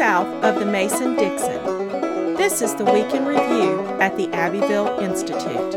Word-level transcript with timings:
south 0.00 0.42
of 0.42 0.58
the 0.58 0.64
Mason 0.64 1.14
Dixon. 1.14 1.62
This 2.34 2.62
is 2.62 2.74
the 2.74 2.86
Week 2.86 3.12
in 3.12 3.26
Review 3.26 3.80
at 4.00 4.16
the 4.16 4.32
Abbeville 4.32 4.98
Institute. 4.98 5.74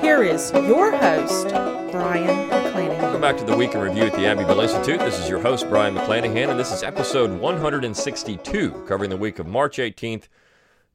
Here 0.00 0.22
is 0.22 0.52
your 0.52 0.96
host, 0.96 1.48
Brion 1.90 2.48
McClanahan. 2.48 3.02
Welcome 3.02 3.20
back 3.20 3.36
to 3.38 3.44
the 3.44 3.56
Week 3.56 3.74
in 3.74 3.80
Review 3.80 4.04
at 4.04 4.12
the 4.12 4.26
Abbeville 4.26 4.60
Institute. 4.60 5.00
This 5.00 5.18
is 5.18 5.28
your 5.28 5.40
host, 5.40 5.68
Brion 5.68 5.96
McClanahan, 5.96 6.50
and 6.50 6.60
this 6.60 6.70
is 6.70 6.84
episode 6.84 7.40
162, 7.40 8.70
covering 8.86 9.10
the 9.10 9.16
week 9.16 9.40
of 9.40 9.48
March 9.48 9.78
18th 9.78 10.28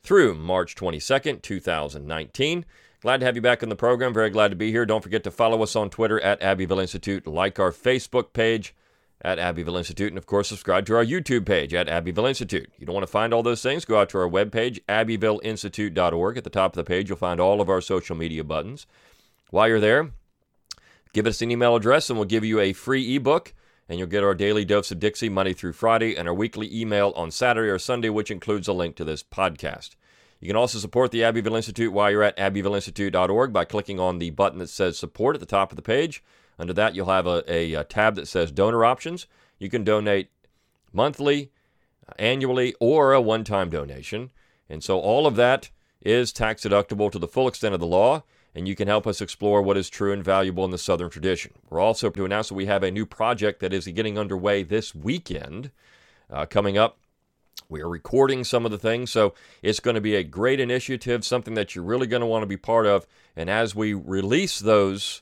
through 0.01 0.35
March 0.35 0.73
22nd, 0.75 1.41
2019. 1.41 2.63
Glad 3.01 3.19
to 3.19 3.25
have 3.25 3.35
you 3.35 3.41
back 3.41 3.61
on 3.61 3.67
the 3.67 3.75
program. 3.75 4.13
Very 4.13 4.29
glad 4.29 4.51
to 4.51 4.55
be 4.55 4.71
here. 4.71 4.85
Don't 4.85 5.03
forget 5.03 5.25
to 5.25 5.31
follow 5.31 5.61
us 5.63 5.75
on 5.75 5.89
Twitter 5.89 6.21
at 6.21 6.41
Abbeville 6.41 6.79
Institute, 6.79 7.27
like 7.27 7.59
our 7.59 7.73
Facebook 7.73 8.31
page 8.31 8.73
at 9.21 9.39
Abbeville 9.39 9.77
Institute, 9.77 10.09
and 10.09 10.17
of 10.17 10.25
course, 10.25 10.47
subscribe 10.47 10.85
to 10.85 10.95
our 10.95 11.03
YouTube 11.03 11.45
page 11.45 11.73
at 11.73 11.89
Abbeville 11.89 12.25
Institute. 12.25 12.71
You 12.77 12.85
don't 12.85 12.95
want 12.95 13.05
to 13.05 13.11
find 13.11 13.33
all 13.33 13.43
those 13.43 13.61
things? 13.61 13.83
Go 13.83 13.99
out 13.99 14.09
to 14.09 14.17
our 14.17 14.29
webpage, 14.29 14.79
abbevilleinstitute.org. 14.87 16.37
At 16.37 16.43
the 16.43 16.49
top 16.49 16.71
of 16.71 16.77
the 16.77 16.83
page, 16.87 17.09
you'll 17.09 17.17
find 17.17 17.39
all 17.39 17.59
of 17.59 17.69
our 17.69 17.81
social 17.81 18.15
media 18.15 18.43
buttons. 18.43 18.87
While 19.49 19.67
you're 19.67 19.79
there, 19.79 20.11
give 21.13 21.27
us 21.27 21.41
an 21.41 21.51
email 21.51 21.75
address, 21.75 22.09
and 22.09 22.17
we'll 22.17 22.27
give 22.27 22.45
you 22.45 22.59
a 22.59 22.71
free 22.71 23.15
ebook, 23.15 23.53
and 23.89 23.99
you'll 23.99 24.07
get 24.07 24.23
our 24.23 24.35
daily 24.35 24.63
dose 24.63 24.91
of 24.91 24.99
Dixie 24.99 25.27
Monday 25.27 25.53
through 25.53 25.73
Friday, 25.73 26.15
and 26.15 26.27
our 26.27 26.33
weekly 26.33 26.73
email 26.73 27.11
on 27.15 27.31
Saturday 27.31 27.69
or 27.69 27.79
Sunday, 27.79 28.09
which 28.09 28.31
includes 28.31 28.67
a 28.67 28.73
link 28.73 28.95
to 28.95 29.03
this 29.03 29.23
podcast. 29.23 29.95
You 30.39 30.47
can 30.47 30.55
also 30.55 30.79
support 30.79 31.11
the 31.11 31.25
Abbeville 31.25 31.55
Institute 31.55 31.91
while 31.91 32.09
you're 32.09 32.23
at 32.23 32.37
abbevilleinstitute.org 32.37 33.51
by 33.51 33.65
clicking 33.65 33.99
on 33.99 34.19
the 34.19 34.29
button 34.29 34.59
that 34.59 34.69
says 34.69 34.97
support 34.97 35.35
at 35.35 35.41
the 35.41 35.45
top 35.45 35.73
of 35.73 35.75
the 35.75 35.81
page. 35.81 36.23
Under 36.59 36.73
that, 36.73 36.93
you'll 36.93 37.07
have 37.07 37.25
a, 37.25 37.43
a, 37.51 37.73
a 37.73 37.83
tab 37.83 38.15
that 38.15 38.27
says 38.27 38.51
donor 38.51 38.85
options. 38.85 39.25
You 39.57 39.69
can 39.69 39.83
donate 39.83 40.29
monthly, 40.93 41.51
annually, 42.17 42.75
or 42.79 43.13
a 43.13 43.21
one 43.21 43.43
time 43.43 43.69
donation. 43.69 44.31
And 44.69 44.83
so 44.83 44.99
all 44.99 45.25
of 45.25 45.35
that 45.37 45.69
is 46.01 46.31
tax 46.31 46.63
deductible 46.63 47.11
to 47.11 47.19
the 47.19 47.27
full 47.27 47.47
extent 47.47 47.73
of 47.73 47.79
the 47.79 47.87
law, 47.87 48.23
and 48.53 48.67
you 48.67 48.75
can 48.75 48.87
help 48.87 49.07
us 49.07 49.21
explore 49.21 49.61
what 49.61 49.77
is 49.77 49.89
true 49.89 50.13
and 50.13 50.23
valuable 50.23 50.65
in 50.65 50.71
the 50.71 50.77
Southern 50.77 51.09
tradition. 51.09 51.53
We're 51.69 51.79
also 51.79 52.09
to 52.09 52.25
announce 52.25 52.49
that 52.49 52.55
we 52.55 52.67
have 52.67 52.83
a 52.83 52.91
new 52.91 53.05
project 53.05 53.59
that 53.61 53.73
is 53.73 53.87
getting 53.87 54.17
underway 54.17 54.63
this 54.63 54.93
weekend 54.93 55.71
uh, 56.29 56.45
coming 56.45 56.77
up 56.77 56.97
we 57.69 57.81
are 57.81 57.89
recording 57.89 58.43
some 58.43 58.65
of 58.65 58.71
the 58.71 58.79
things, 58.79 59.11
so 59.11 59.35
it's 59.61 59.79
going 59.79 59.93
to 59.93 60.01
be 60.01 60.15
a 60.15 60.23
great 60.23 60.59
initiative, 60.59 61.23
something 61.23 61.53
that 61.53 61.75
you're 61.75 61.83
really 61.83 62.07
going 62.07 62.21
to 62.21 62.25
want 62.25 62.41
to 62.41 62.47
be 62.47 62.57
part 62.57 62.87
of. 62.87 63.05
And 63.35 63.47
as 63.47 63.75
we 63.75 63.93
release 63.93 64.59
those, 64.59 65.21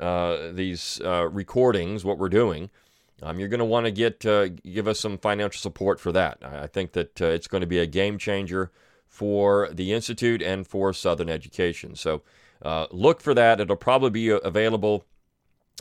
uh, 0.00 0.52
these 0.52 1.00
uh, 1.04 1.28
recordings, 1.28 2.04
what 2.04 2.18
we're 2.18 2.28
doing, 2.28 2.70
um, 3.22 3.38
you're 3.38 3.48
going 3.48 3.58
to 3.58 3.64
want 3.64 3.86
to 3.86 3.92
get 3.92 4.24
uh, 4.24 4.48
give 4.48 4.88
us 4.88 4.98
some 4.98 5.18
financial 5.18 5.60
support 5.60 6.00
for 6.00 6.10
that. 6.12 6.38
I 6.42 6.66
think 6.66 6.92
that 6.92 7.20
uh, 7.20 7.26
it's 7.26 7.46
going 7.46 7.60
to 7.60 7.66
be 7.66 7.78
a 7.78 7.86
game 7.86 8.18
changer 8.18 8.70
for 9.06 9.68
the 9.72 9.92
institute 9.92 10.40
and 10.40 10.66
for 10.66 10.92
Southern 10.92 11.28
education. 11.28 11.94
So 11.94 12.22
uh, 12.62 12.86
look 12.90 13.20
for 13.20 13.34
that. 13.34 13.60
It'll 13.60 13.76
probably 13.76 14.10
be 14.10 14.28
available 14.30 15.04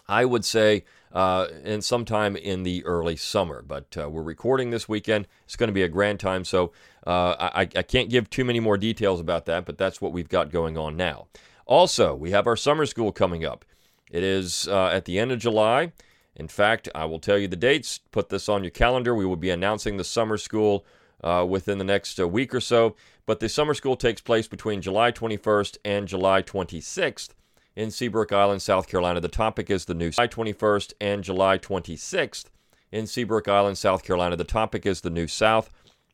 I 0.09 0.25
would 0.25 0.43
say, 0.43 0.85
uh, 1.13 1.47
and 1.63 1.83
sometime 1.83 2.35
in 2.35 2.63
the 2.63 2.83
early 2.83 3.15
summer. 3.15 3.61
But 3.61 3.95
uh, 3.95 4.09
we're 4.09 4.23
recording 4.23 4.71
this 4.71 4.89
weekend. 4.89 5.27
It's 5.45 5.55
going 5.55 5.67
to 5.67 5.73
be 5.73 5.83
a 5.83 5.87
grand 5.87 6.19
time, 6.19 6.43
so 6.43 6.71
uh, 7.05 7.51
I, 7.55 7.61
I 7.61 7.83
can't 7.83 8.09
give 8.09 8.29
too 8.29 8.43
many 8.43 8.59
more 8.59 8.77
details 8.77 9.19
about 9.19 9.45
that, 9.45 9.65
but 9.65 9.77
that's 9.77 10.01
what 10.01 10.11
we've 10.11 10.27
got 10.27 10.51
going 10.51 10.77
on 10.77 10.97
now. 10.97 11.27
Also, 11.67 12.15
we 12.15 12.31
have 12.31 12.47
our 12.47 12.55
summer 12.55 12.87
school 12.87 13.11
coming 13.11 13.45
up. 13.45 13.63
It 14.09 14.23
is 14.23 14.67
uh, 14.67 14.87
at 14.87 15.05
the 15.05 15.19
end 15.19 15.31
of 15.31 15.39
July. 15.39 15.91
In 16.35 16.47
fact, 16.47 16.87
I 16.95 17.05
will 17.05 17.19
tell 17.19 17.37
you 17.37 17.47
the 17.47 17.55
dates. 17.55 17.99
Put 18.11 18.29
this 18.29 18.47
on 18.47 18.63
your 18.63 18.71
calendar. 18.71 19.13
We 19.13 19.25
will 19.25 19.35
be 19.35 19.49
announcing 19.49 19.97
the 19.97 20.03
summer 20.03 20.37
school 20.37 20.85
uh, 21.23 21.45
within 21.47 21.77
the 21.77 21.83
next 21.83 22.19
uh, 22.19 22.27
week 22.27 22.55
or 22.55 22.61
so. 22.61 22.95
But 23.25 23.39
the 23.39 23.49
summer 23.49 23.73
school 23.73 23.95
takes 23.95 24.21
place 24.21 24.47
between 24.47 24.81
July 24.81 25.11
21st 25.11 25.77
and 25.83 26.07
July 26.07 26.41
26th 26.41 27.29
in 27.75 27.91
Seabrook 27.91 28.31
Island, 28.31 28.61
South 28.61 28.87
Carolina. 28.87 29.19
The 29.19 29.27
topic 29.27 29.69
is 29.69 29.85
the 29.85 29.93
new 29.93 30.11
July 30.11 30.27
21st 30.27 30.93
and 30.99 31.23
July 31.23 31.57
26th 31.57 32.45
in 32.91 33.05
Seabrook 33.05 33.47
Island, 33.47 33.77
South 33.77 34.03
Carolina. 34.03 34.35
The 34.35 34.43
topic 34.43 34.85
is 34.85 35.01
the 35.01 35.09
New 35.09 35.27
South. 35.27 35.69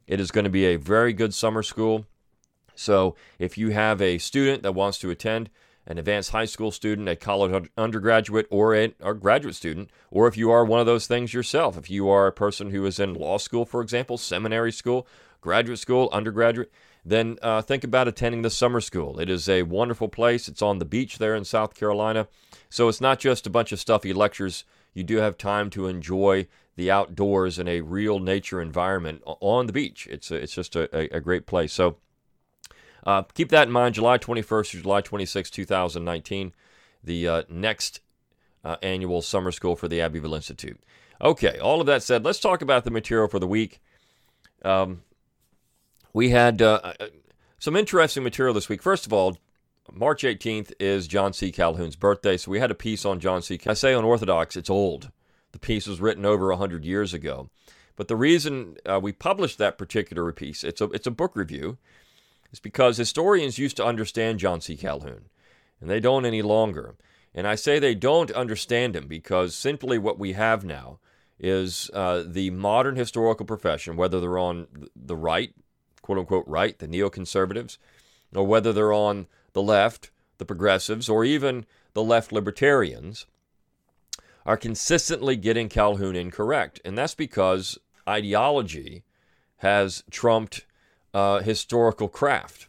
It 0.08 0.19
is 0.19 0.31
going 0.31 0.44
to 0.44 0.50
be 0.50 0.66
a 0.66 0.75
very 0.75 1.14
good 1.14 1.34
summer 1.34 1.64
school. 1.64 2.06
So 2.75 3.16
if 3.40 3.58
you 3.58 3.69
have 3.69 4.02
a 4.02 4.18
student 4.18 4.64
that 4.64 4.74
wants 4.74 4.98
to 5.00 5.09
attend, 5.09 5.50
an 5.88 5.97
advanced 5.97 6.31
high 6.31 6.46
school 6.46 6.72
student, 6.72 7.07
a 7.07 7.16
college 7.16 7.69
undergraduate, 7.78 8.47
or 8.50 8.75
a, 8.75 8.94
a 9.00 9.13
graduate 9.13 9.56
student, 9.56 9.90
or 10.12 10.28
if 10.28 10.35
you 10.35 10.50
are 10.51 10.66
one 10.66 10.79
of 10.79 10.85
those 10.85 11.07
things 11.07 11.34
yourself, 11.34 11.78
if 11.78 11.90
you 11.90 12.09
are 12.09 12.28
a 12.28 12.31
person 12.31 12.72
who 12.72 12.85
is 12.85 13.00
in 13.00 13.13
law 13.13 13.38
school, 13.38 13.66
for 13.66 13.81
example, 13.81 14.18
seminary 14.18 14.72
school, 14.72 15.07
graduate 15.41 15.79
school, 15.79 16.09
undergraduate, 16.12 16.72
then 17.06 17.38
uh, 17.44 17.62
think 17.62 17.84
about 17.84 18.07
attending 18.07 18.41
the 18.41 18.50
summer 18.50 18.81
school. 18.81 19.19
It 19.19 19.29
is 19.29 19.47
a 19.47 19.62
wonderful 19.62 20.09
place. 20.09 20.47
It's 20.47 20.63
on 20.63 20.79
the 20.79 20.85
beach 20.85 21.19
there 21.19 21.35
in 21.35 21.45
South 21.45 21.75
Carolina. 21.75 22.28
So 22.69 22.88
it's 22.88 23.00
not 23.00 23.19
just 23.19 23.45
a 23.45 23.51
bunch 23.51 23.72
of 23.72 23.79
stuffy 23.79 24.12
lectures. 24.12 24.66
You 24.95 25.03
do 25.03 25.18
have 25.18 25.38
time 25.38 25.69
to 25.72 25.88
enjoy 25.88 26.47
the 26.75 26.90
outdoors 26.90 27.59
in 27.59 27.68
a 27.68 27.81
real 27.81 28.19
nature 28.19 28.59
environment 28.59 29.22
on 29.25 29.68
the 29.68 29.74
beach. 29.74 30.07
It's, 30.09 30.31
a, 30.31 30.35
it's 30.35 30.53
just 30.53 30.75
a, 30.75 31.16
a, 31.16 31.22
great 31.22 31.45
place. 31.45 31.72
So 31.72 31.97
uh, 33.06 33.24
keep 33.34 33.50
that 33.50 33.68
in 33.68 33.74
mind. 33.74 33.96
July 33.96 34.18
21st 34.18 34.72
to 34.72 34.82
July 34.82 35.02
26, 35.02 35.50
2019, 35.50 36.54
the 37.04 37.28
uh, 37.28 37.44
next 37.50 38.00
uh, 38.64 38.78
annual 38.82 39.22
summer 39.22 39.52
school 39.52 39.76
for 39.76 39.88
the 39.88 40.02
Abbeville 40.02 40.36
Institute. 40.36 40.80
Okay, 41.22 41.60
all 41.60 41.80
of 41.80 41.88
that 41.88 42.04
said, 42.04 42.26
let's 42.26 42.40
talk 42.40 42.62
about 42.62 42.84
the 42.84 42.92
material 42.92 43.28
for 43.28 43.40
the 43.40 43.48
week. 43.48 43.80
Um, 44.64 45.04
we 46.14 46.30
had 46.30 46.62
uh, 46.62 46.94
uh, 47.00 47.08
some 47.60 47.76
interesting 47.76 48.24
material 48.24 48.54
this 48.54 48.68
week. 48.68 48.82
First 48.82 49.06
of 49.06 49.14
all, 49.14 49.38
March 49.94 50.24
18th 50.24 50.74
is 50.80 51.08
John 51.08 51.32
C. 51.32 51.52
Calhoun's 51.52 51.96
birthday, 51.96 52.38
so 52.38 52.52
we 52.52 52.60
had 52.60 52.72
a 52.72 52.76
piece 52.76 53.06
on 53.06 53.20
John 53.20 53.42
C. 53.42 53.60
I 53.68 53.74
say 53.74 53.94
unorthodox, 53.94 54.56
it's 54.56 54.70
old. 54.70 55.12
The 55.52 55.60
piece 55.60 55.88
was 55.88 56.02
written 56.02 56.26
over 56.26 56.48
100 56.50 56.84
years 56.84 57.14
ago. 57.14 57.50
But 57.96 58.08
the 58.08 58.16
reason 58.16 58.76
uh, 58.86 59.00
we 59.02 59.14
published 59.14 59.58
that 59.60 59.78
particular 59.78 60.30
piece, 60.34 60.64
it's 60.64 60.82
a, 60.82 60.86
it's 60.86 61.08
a 61.08 61.12
book 61.12 61.36
review, 61.36 61.78
is 62.56 62.60
because 62.62 62.96
historians 62.96 63.60
used 63.60 63.76
to 63.76 63.86
understand 63.86 64.40
John 64.40 64.62
C. 64.62 64.78
Calhoun, 64.78 65.26
and 65.82 65.90
they 65.90 66.00
don't 66.00 66.26
any 66.26 66.42
longer. 66.42 66.96
And 67.34 67.46
I 67.46 67.56
say 67.56 67.80
they 67.80 67.96
don't 67.96 68.32
understand 68.32 68.96
him 68.96 69.08
because 69.08 69.54
simply 69.54 69.98
what 69.98 70.18
we 70.18 70.32
have 70.34 70.64
now 70.64 71.00
is 71.38 71.92
uh, 71.94 72.24
the 72.26 72.52
modern 72.52 72.96
historical 72.96 73.46
profession, 73.46 73.98
whether 73.98 74.22
they're 74.22 74.38
on 74.38 74.68
the 74.96 75.18
right, 75.18 75.54
quote 76.02 76.18
unquote 76.18 76.48
right, 76.48 76.80
the 76.80 76.88
neoconservatives, 76.88 77.78
or 78.34 78.48
whether 78.48 78.72
they're 78.72 78.94
on 78.94 79.28
the 79.52 79.62
left, 79.62 80.12
the 80.38 80.46
progressives, 80.46 81.10
or 81.10 81.26
even 81.26 81.66
the 81.94 82.04
left 82.04 82.32
libertarians, 82.32 83.26
are 84.46 84.56
consistently 84.56 85.36
getting 85.36 85.68
Calhoun 85.68 86.16
incorrect. 86.16 86.80
And 86.86 86.98
that's 86.98 87.16
because 87.16 87.78
ideology 88.08 89.04
has 89.58 90.06
trumped 90.10 90.65
uh, 91.16 91.40
historical 91.40 92.09
craft 92.09 92.68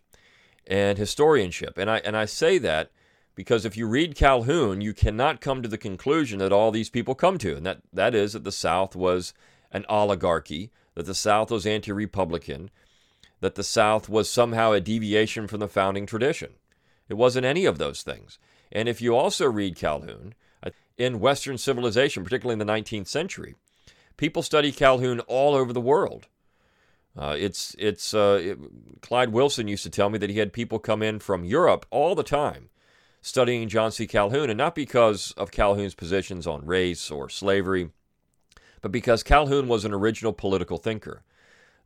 and 0.69 0.99
historianship. 0.99 1.77
And 1.77 1.91
I, 1.91 1.99
and 1.99 2.17
I 2.17 2.27
say 2.27 2.59
that 2.59 2.93
because 3.35 3.65
if 3.65 3.77
you 3.77 3.89
read 3.89 4.15
Calhoun, 4.15 4.81
you 4.81 4.95
cannot 4.95 5.41
come 5.41 5.63
to 5.63 5.69
the 5.69 5.77
conclusion 5.77 6.39
that 6.39 6.53
all 6.53 6.71
these 6.71 6.89
people 6.89 7.17
come 7.17 7.39
to, 7.39 7.57
and 7.57 7.67
that, 7.67 7.81
that 7.93 8.15
is 8.15 8.35
that 8.35 8.45
the 8.45 8.53
South 8.53 8.95
was 8.95 9.35
an 9.73 9.85
oligarchy, 9.89 10.71
that 10.95 11.07
the 11.07 11.15
South 11.15 11.51
was 11.51 11.67
anti 11.67 11.91
Republican, 11.91 12.71
that 13.41 13.57
the 13.57 13.65
South 13.65 14.09
was 14.09 14.31
somehow 14.31 14.71
a 14.71 14.81
deviation 14.81 15.49
from 15.49 15.59
the 15.59 15.69
founding 15.69 16.07
tradition. 16.07 16.53
It 17.09 17.15
wasn't 17.15 17.47
any 17.47 17.65
of 17.65 17.79
those 17.79 18.03
things. 18.03 18.39
And 18.71 18.89
if 18.89 19.03
you 19.03 19.17
also 19.17 19.47
read 19.51 19.75
Calhoun, 19.75 20.35
uh, 20.63 20.71
in 20.97 21.19
Western 21.19 21.59
civilization, 21.59 22.23
particularly 22.23 22.61
in 22.61 22.65
the 22.65 22.73
19th 22.73 23.09
century, 23.09 23.57
people 24.17 24.43
study 24.43 24.71
Calhoun 24.71 25.19
all 25.21 25.57
over 25.57 25.73
the 25.73 25.81
world. 25.81 26.29
Uh, 27.17 27.35
it's 27.39 27.75
it's 27.79 28.13
uh, 28.13 28.39
it, 28.43 28.59
Clyde 29.01 29.31
Wilson 29.31 29.69
used 29.69 29.85
to 29.85 29.91
tell 29.91 30.11
me 30.11 30.19
that 30.19 30.31
he 30.31 30.39
had 30.39 30.53
people 30.53 30.79
come 30.79 31.03
in 31.03 31.19
from 31.19 31.45
Europe 31.45 31.87
all 31.91 32.15
the 32.15 32.23
time 32.23 32.69
studying 33.27 33.69
John 33.69 33.91
C. 33.91 34.07
Calhoun, 34.07 34.51
and 34.51 34.57
not 34.57 34.77
because 34.77 35.33
of 35.33 35.51
Calhoun's 35.51 35.97
positions 35.97 36.47
on 36.47 36.65
race 36.65 37.11
or 37.11 37.29
slavery, 37.29 37.91
but 38.83 38.93
because 38.93 39.25
Calhoun 39.25 39.67
was 39.67 39.85
an 39.85 39.93
original 39.93 40.33
political 40.33 40.79
thinker. 40.79 41.25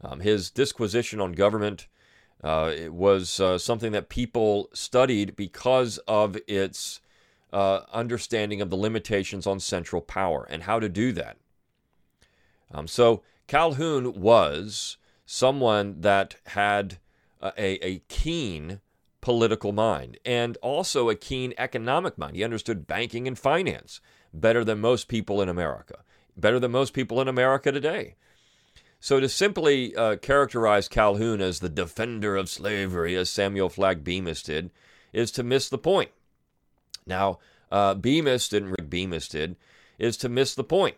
Um, 0.03 0.21
his 0.21 0.51
disquisition 0.51 1.19
on 1.19 1.33
government 1.33 1.87
uh, 2.45 2.73
was 2.89 3.41
uh, 3.41 3.57
something 3.57 3.93
that 3.93 4.11
people 4.11 4.69
studied 4.75 5.35
because 5.35 5.97
of 6.07 6.37
its 6.47 7.01
uh, 7.55 7.81
understanding 7.91 8.61
of 8.61 8.69
the 8.69 8.77
limitations 8.77 9.47
on 9.47 9.61
central 9.61 10.03
power 10.03 10.47
and 10.51 10.65
how 10.65 10.79
to 10.79 10.91
do 10.91 11.11
that. 11.13 11.39
Um, 12.71 12.87
so 12.87 13.23
Calhoun 13.47 14.21
was 14.21 14.99
someone 15.33 16.01
that 16.01 16.35
had 16.47 16.99
a, 17.41 17.87
a 17.87 18.03
keen 18.09 18.81
political 19.21 19.71
mind 19.71 20.19
and 20.25 20.57
also 20.57 21.09
a 21.09 21.15
keen 21.15 21.55
economic 21.57 22.19
mind. 22.19 22.35
He 22.35 22.43
understood 22.43 22.89
banking 22.89 23.29
and 23.29 23.39
finance 23.39 24.01
better 24.35 24.65
than 24.65 24.81
most 24.81 25.07
people 25.07 25.41
in 25.41 25.49
America, 25.49 25.99
better 26.37 26.59
than 26.59 26.73
most 26.73 26.95
people 26.95 27.21
in 27.21 27.29
America 27.29 27.71
today. 27.71 28.17
So 28.99 29.21
to 29.21 29.29
simply 29.29 29.95
uh, 29.95 30.17
characterize 30.17 30.89
Calhoun 30.89 31.41
as 31.41 31.61
the 31.61 31.69
defender 31.69 32.35
of 32.35 32.49
slavery, 32.49 33.15
as 33.15 33.31
Samuel 33.31 33.69
Flagg 33.69 34.03
Bemis 34.03 34.43
did, 34.43 34.73
is 35.13 35.31
to 35.31 35.45
miss 35.45 35.69
the 35.69 35.79
point. 35.79 36.11
Now, 37.07 37.39
uh, 37.71 37.95
Bemis 37.95 38.49
didn't. 38.49 38.71
Rick 38.71 38.91
Bemis 38.91 39.29
did, 39.29 39.55
is 39.97 40.17
to 40.17 40.29
miss 40.29 40.57
the 40.57 40.65
point. 40.65 40.97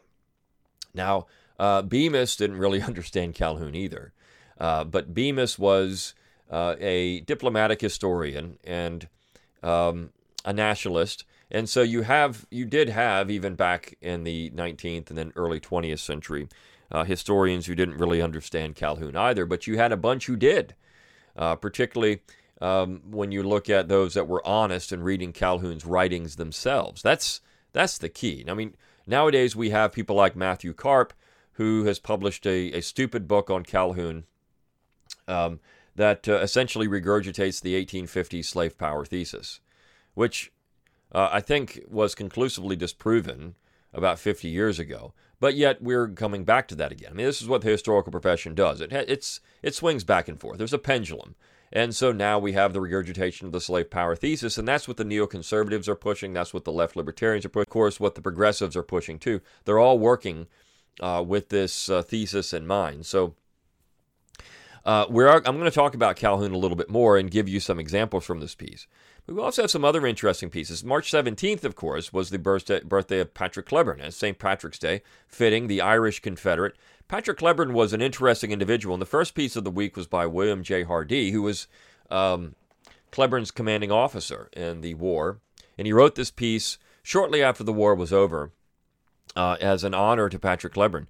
Now, 0.94 1.26
uh, 1.58 1.82
Bemis 1.82 2.34
didn't 2.34 2.56
really 2.56 2.80
understand 2.90 3.34
Calhoun 3.34 3.74
either, 3.74 4.14
uh, 4.62 4.84
but 4.84 5.12
Bemis 5.12 5.58
was 5.58 6.14
uh, 6.48 6.76
a 6.78 7.20
diplomatic 7.22 7.80
historian 7.80 8.58
and 8.62 9.08
um, 9.64 10.10
a 10.44 10.52
nationalist, 10.52 11.24
and 11.50 11.68
so 11.68 11.82
you 11.82 12.02
have 12.02 12.46
you 12.48 12.64
did 12.64 12.88
have 12.88 13.28
even 13.28 13.56
back 13.56 13.96
in 14.00 14.22
the 14.22 14.50
19th 14.50 15.08
and 15.08 15.18
then 15.18 15.32
early 15.34 15.58
20th 15.58 15.98
century 15.98 16.46
uh, 16.92 17.02
historians 17.02 17.66
who 17.66 17.74
didn't 17.74 17.98
really 17.98 18.22
understand 18.22 18.76
Calhoun 18.76 19.16
either, 19.16 19.44
but 19.46 19.66
you 19.66 19.78
had 19.78 19.90
a 19.90 19.96
bunch 19.96 20.26
who 20.26 20.36
did, 20.36 20.74
uh, 21.36 21.56
particularly. 21.56 22.20
Um, 22.60 23.02
when 23.10 23.32
you 23.32 23.42
look 23.42 23.68
at 23.68 23.88
those 23.88 24.14
that 24.14 24.28
were 24.28 24.46
honest 24.46 24.92
in 24.92 25.02
reading 25.02 25.32
Calhoun's 25.32 25.84
writings 25.84 26.36
themselves, 26.36 27.02
that's 27.02 27.40
that's 27.72 27.98
the 27.98 28.08
key. 28.08 28.44
I 28.46 28.54
mean, 28.54 28.76
nowadays 29.08 29.56
we 29.56 29.70
have 29.70 29.90
people 29.90 30.14
like 30.14 30.36
Matthew 30.36 30.72
Karp, 30.72 31.12
who 31.54 31.82
has 31.86 31.98
published 31.98 32.46
a, 32.46 32.70
a 32.70 32.80
stupid 32.80 33.26
book 33.26 33.50
on 33.50 33.64
Calhoun 33.64 34.22
um, 35.28 35.60
that 35.96 36.28
uh, 36.28 36.38
essentially 36.38 36.88
regurgitates 36.88 37.60
the 37.60 37.74
1850 37.74 38.42
slave 38.42 38.78
power 38.78 39.04
thesis, 39.04 39.60
which 40.14 40.52
uh, 41.12 41.28
I 41.30 41.40
think 41.40 41.80
was 41.88 42.14
conclusively 42.14 42.76
disproven 42.76 43.54
about 43.92 44.18
50 44.18 44.48
years 44.48 44.78
ago. 44.78 45.12
But 45.40 45.54
yet 45.54 45.82
we're 45.82 46.08
coming 46.08 46.44
back 46.44 46.68
to 46.68 46.74
that 46.76 46.92
again. 46.92 47.10
I 47.12 47.14
mean, 47.14 47.26
this 47.26 47.42
is 47.42 47.48
what 47.48 47.62
the 47.62 47.70
historical 47.70 48.12
profession 48.12 48.54
does. 48.54 48.80
It 48.80 48.92
it's 48.92 49.40
it 49.60 49.74
swings 49.74 50.04
back 50.04 50.28
and 50.28 50.38
forth. 50.38 50.58
There's 50.58 50.72
a 50.72 50.78
pendulum. 50.78 51.34
And 51.72 51.96
so 51.96 52.12
now 52.12 52.38
we 52.38 52.52
have 52.52 52.74
the 52.74 52.82
regurgitation 52.82 53.46
of 53.46 53.52
the 53.52 53.60
slave 53.60 53.90
power 53.90 54.14
thesis, 54.14 54.58
and 54.58 54.68
that's 54.68 54.86
what 54.86 54.98
the 54.98 55.04
neoconservatives 55.04 55.88
are 55.88 55.96
pushing. 55.96 56.34
That's 56.34 56.52
what 56.52 56.64
the 56.64 56.72
left 56.72 56.96
libertarians 56.96 57.46
are 57.46 57.48
pushing. 57.48 57.66
Of 57.66 57.72
course, 57.72 57.98
what 57.98 58.14
the 58.14 58.20
progressives 58.20 58.76
are 58.76 58.82
pushing 58.82 59.18
too. 59.18 59.40
They're 59.64 59.78
all 59.78 59.98
working 59.98 60.48
uh, 61.00 61.24
with 61.26 61.48
this 61.48 61.88
uh, 61.88 62.02
thesis 62.02 62.52
in 62.52 62.66
mind. 62.66 63.06
So 63.06 63.34
uh, 64.84 65.06
we're, 65.08 65.28
I'm 65.28 65.42
going 65.42 65.64
to 65.64 65.70
talk 65.70 65.94
about 65.94 66.16
Calhoun 66.16 66.52
a 66.52 66.58
little 66.58 66.76
bit 66.76 66.90
more 66.90 67.16
and 67.16 67.30
give 67.30 67.48
you 67.48 67.60
some 67.60 67.78
examples 67.78 68.24
from 68.24 68.40
this 68.40 68.54
piece. 68.54 68.86
But 69.26 69.36
we 69.36 69.42
also 69.42 69.62
have 69.62 69.70
some 69.70 69.84
other 69.84 70.04
interesting 70.06 70.50
pieces. 70.50 70.82
March 70.82 71.10
17th, 71.10 71.64
of 71.64 71.76
course, 71.76 72.12
was 72.12 72.30
the 72.30 72.38
birthday, 72.38 72.80
birthday 72.80 73.20
of 73.20 73.34
Patrick 73.34 73.66
Cleburne. 73.66 74.00
It's 74.00 74.16
St. 74.16 74.38
Patrick's 74.38 74.78
Day, 74.78 75.02
fitting, 75.28 75.68
the 75.68 75.80
Irish 75.80 76.20
Confederate. 76.20 76.74
Patrick 77.06 77.38
Cleburne 77.38 77.72
was 77.72 77.92
an 77.92 78.02
interesting 78.02 78.50
individual, 78.50 78.94
and 78.94 79.02
the 79.02 79.06
first 79.06 79.34
piece 79.34 79.54
of 79.54 79.64
the 79.64 79.70
week 79.70 79.96
was 79.96 80.06
by 80.06 80.26
William 80.26 80.62
J. 80.62 80.82
Hardee, 80.82 81.30
who 81.30 81.42
was 81.42 81.68
um, 82.10 82.56
Cleburne's 83.12 83.50
commanding 83.50 83.92
officer 83.92 84.48
in 84.54 84.80
the 84.80 84.94
war. 84.94 85.38
And 85.78 85.86
he 85.86 85.92
wrote 85.92 86.16
this 86.16 86.30
piece 86.30 86.78
shortly 87.02 87.42
after 87.42 87.62
the 87.62 87.72
war 87.72 87.94
was 87.94 88.12
over 88.12 88.50
uh, 89.36 89.56
as 89.60 89.84
an 89.84 89.94
honor 89.94 90.28
to 90.28 90.38
Patrick 90.38 90.72
Cleburne. 90.72 91.06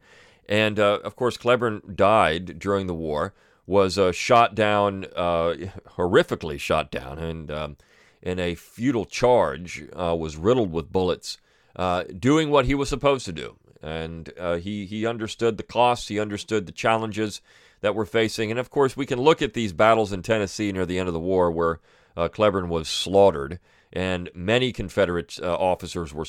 And 0.49 0.79
uh, 0.79 0.99
of 1.05 1.17
course, 1.17 1.37
Cleburne 1.37 1.83
died 1.95 2.59
during 2.59 2.87
the 2.87 2.95
war, 2.95 3.33
was 3.67 3.99
uh, 3.99 4.13
shot 4.13 4.55
down, 4.55 5.07
uh, 5.17 5.55
horrifically 5.97 6.59
shot 6.59 6.91
down, 6.91 7.19
and 7.19 7.51
um, 7.51 7.77
in 8.21 8.39
a 8.39 8.55
futile 8.55 9.05
charge, 9.05 9.85
uh, 9.99 10.15
was 10.15 10.37
riddled 10.37 10.73
with 10.73 10.93
bullets, 10.93 11.39
uh, 11.77 12.05
doing 12.19 12.51
what 12.51 12.67
he 12.67 12.75
was 12.75 12.89
supposed 12.89 13.25
to 13.25 13.33
do. 13.33 13.57
And 13.83 14.33
he, 14.61 14.87
he 14.87 15.07
understood 15.07 15.57
the 15.57 15.65
costs, 15.65 16.07
he 16.07 16.21
understood 16.21 16.67
the 16.67 16.73
challenges 16.73 17.41
that 17.81 17.97
we're 17.97 18.05
facing. 18.05 18.53
And 18.53 18.61
of 18.61 18.71
course, 18.71 18.97
we 18.97 19.07
can 19.07 19.21
look 19.21 19.43
at 19.43 19.55
these 19.55 19.73
battles 19.73 20.13
in 20.13 20.23
Tennessee 20.23 20.71
near 20.71 20.87
the 20.87 21.01
end 21.01 21.09
of 21.09 21.15
the 21.15 21.19
war 21.19 21.51
where 21.51 21.81
Cleburne 22.29 22.69
was 22.69 22.89
slaughtered, 22.89 23.59
and 23.93 24.31
many 24.35 24.71
Confederate 24.71 25.41
officers 25.43 26.15
were 26.15 26.27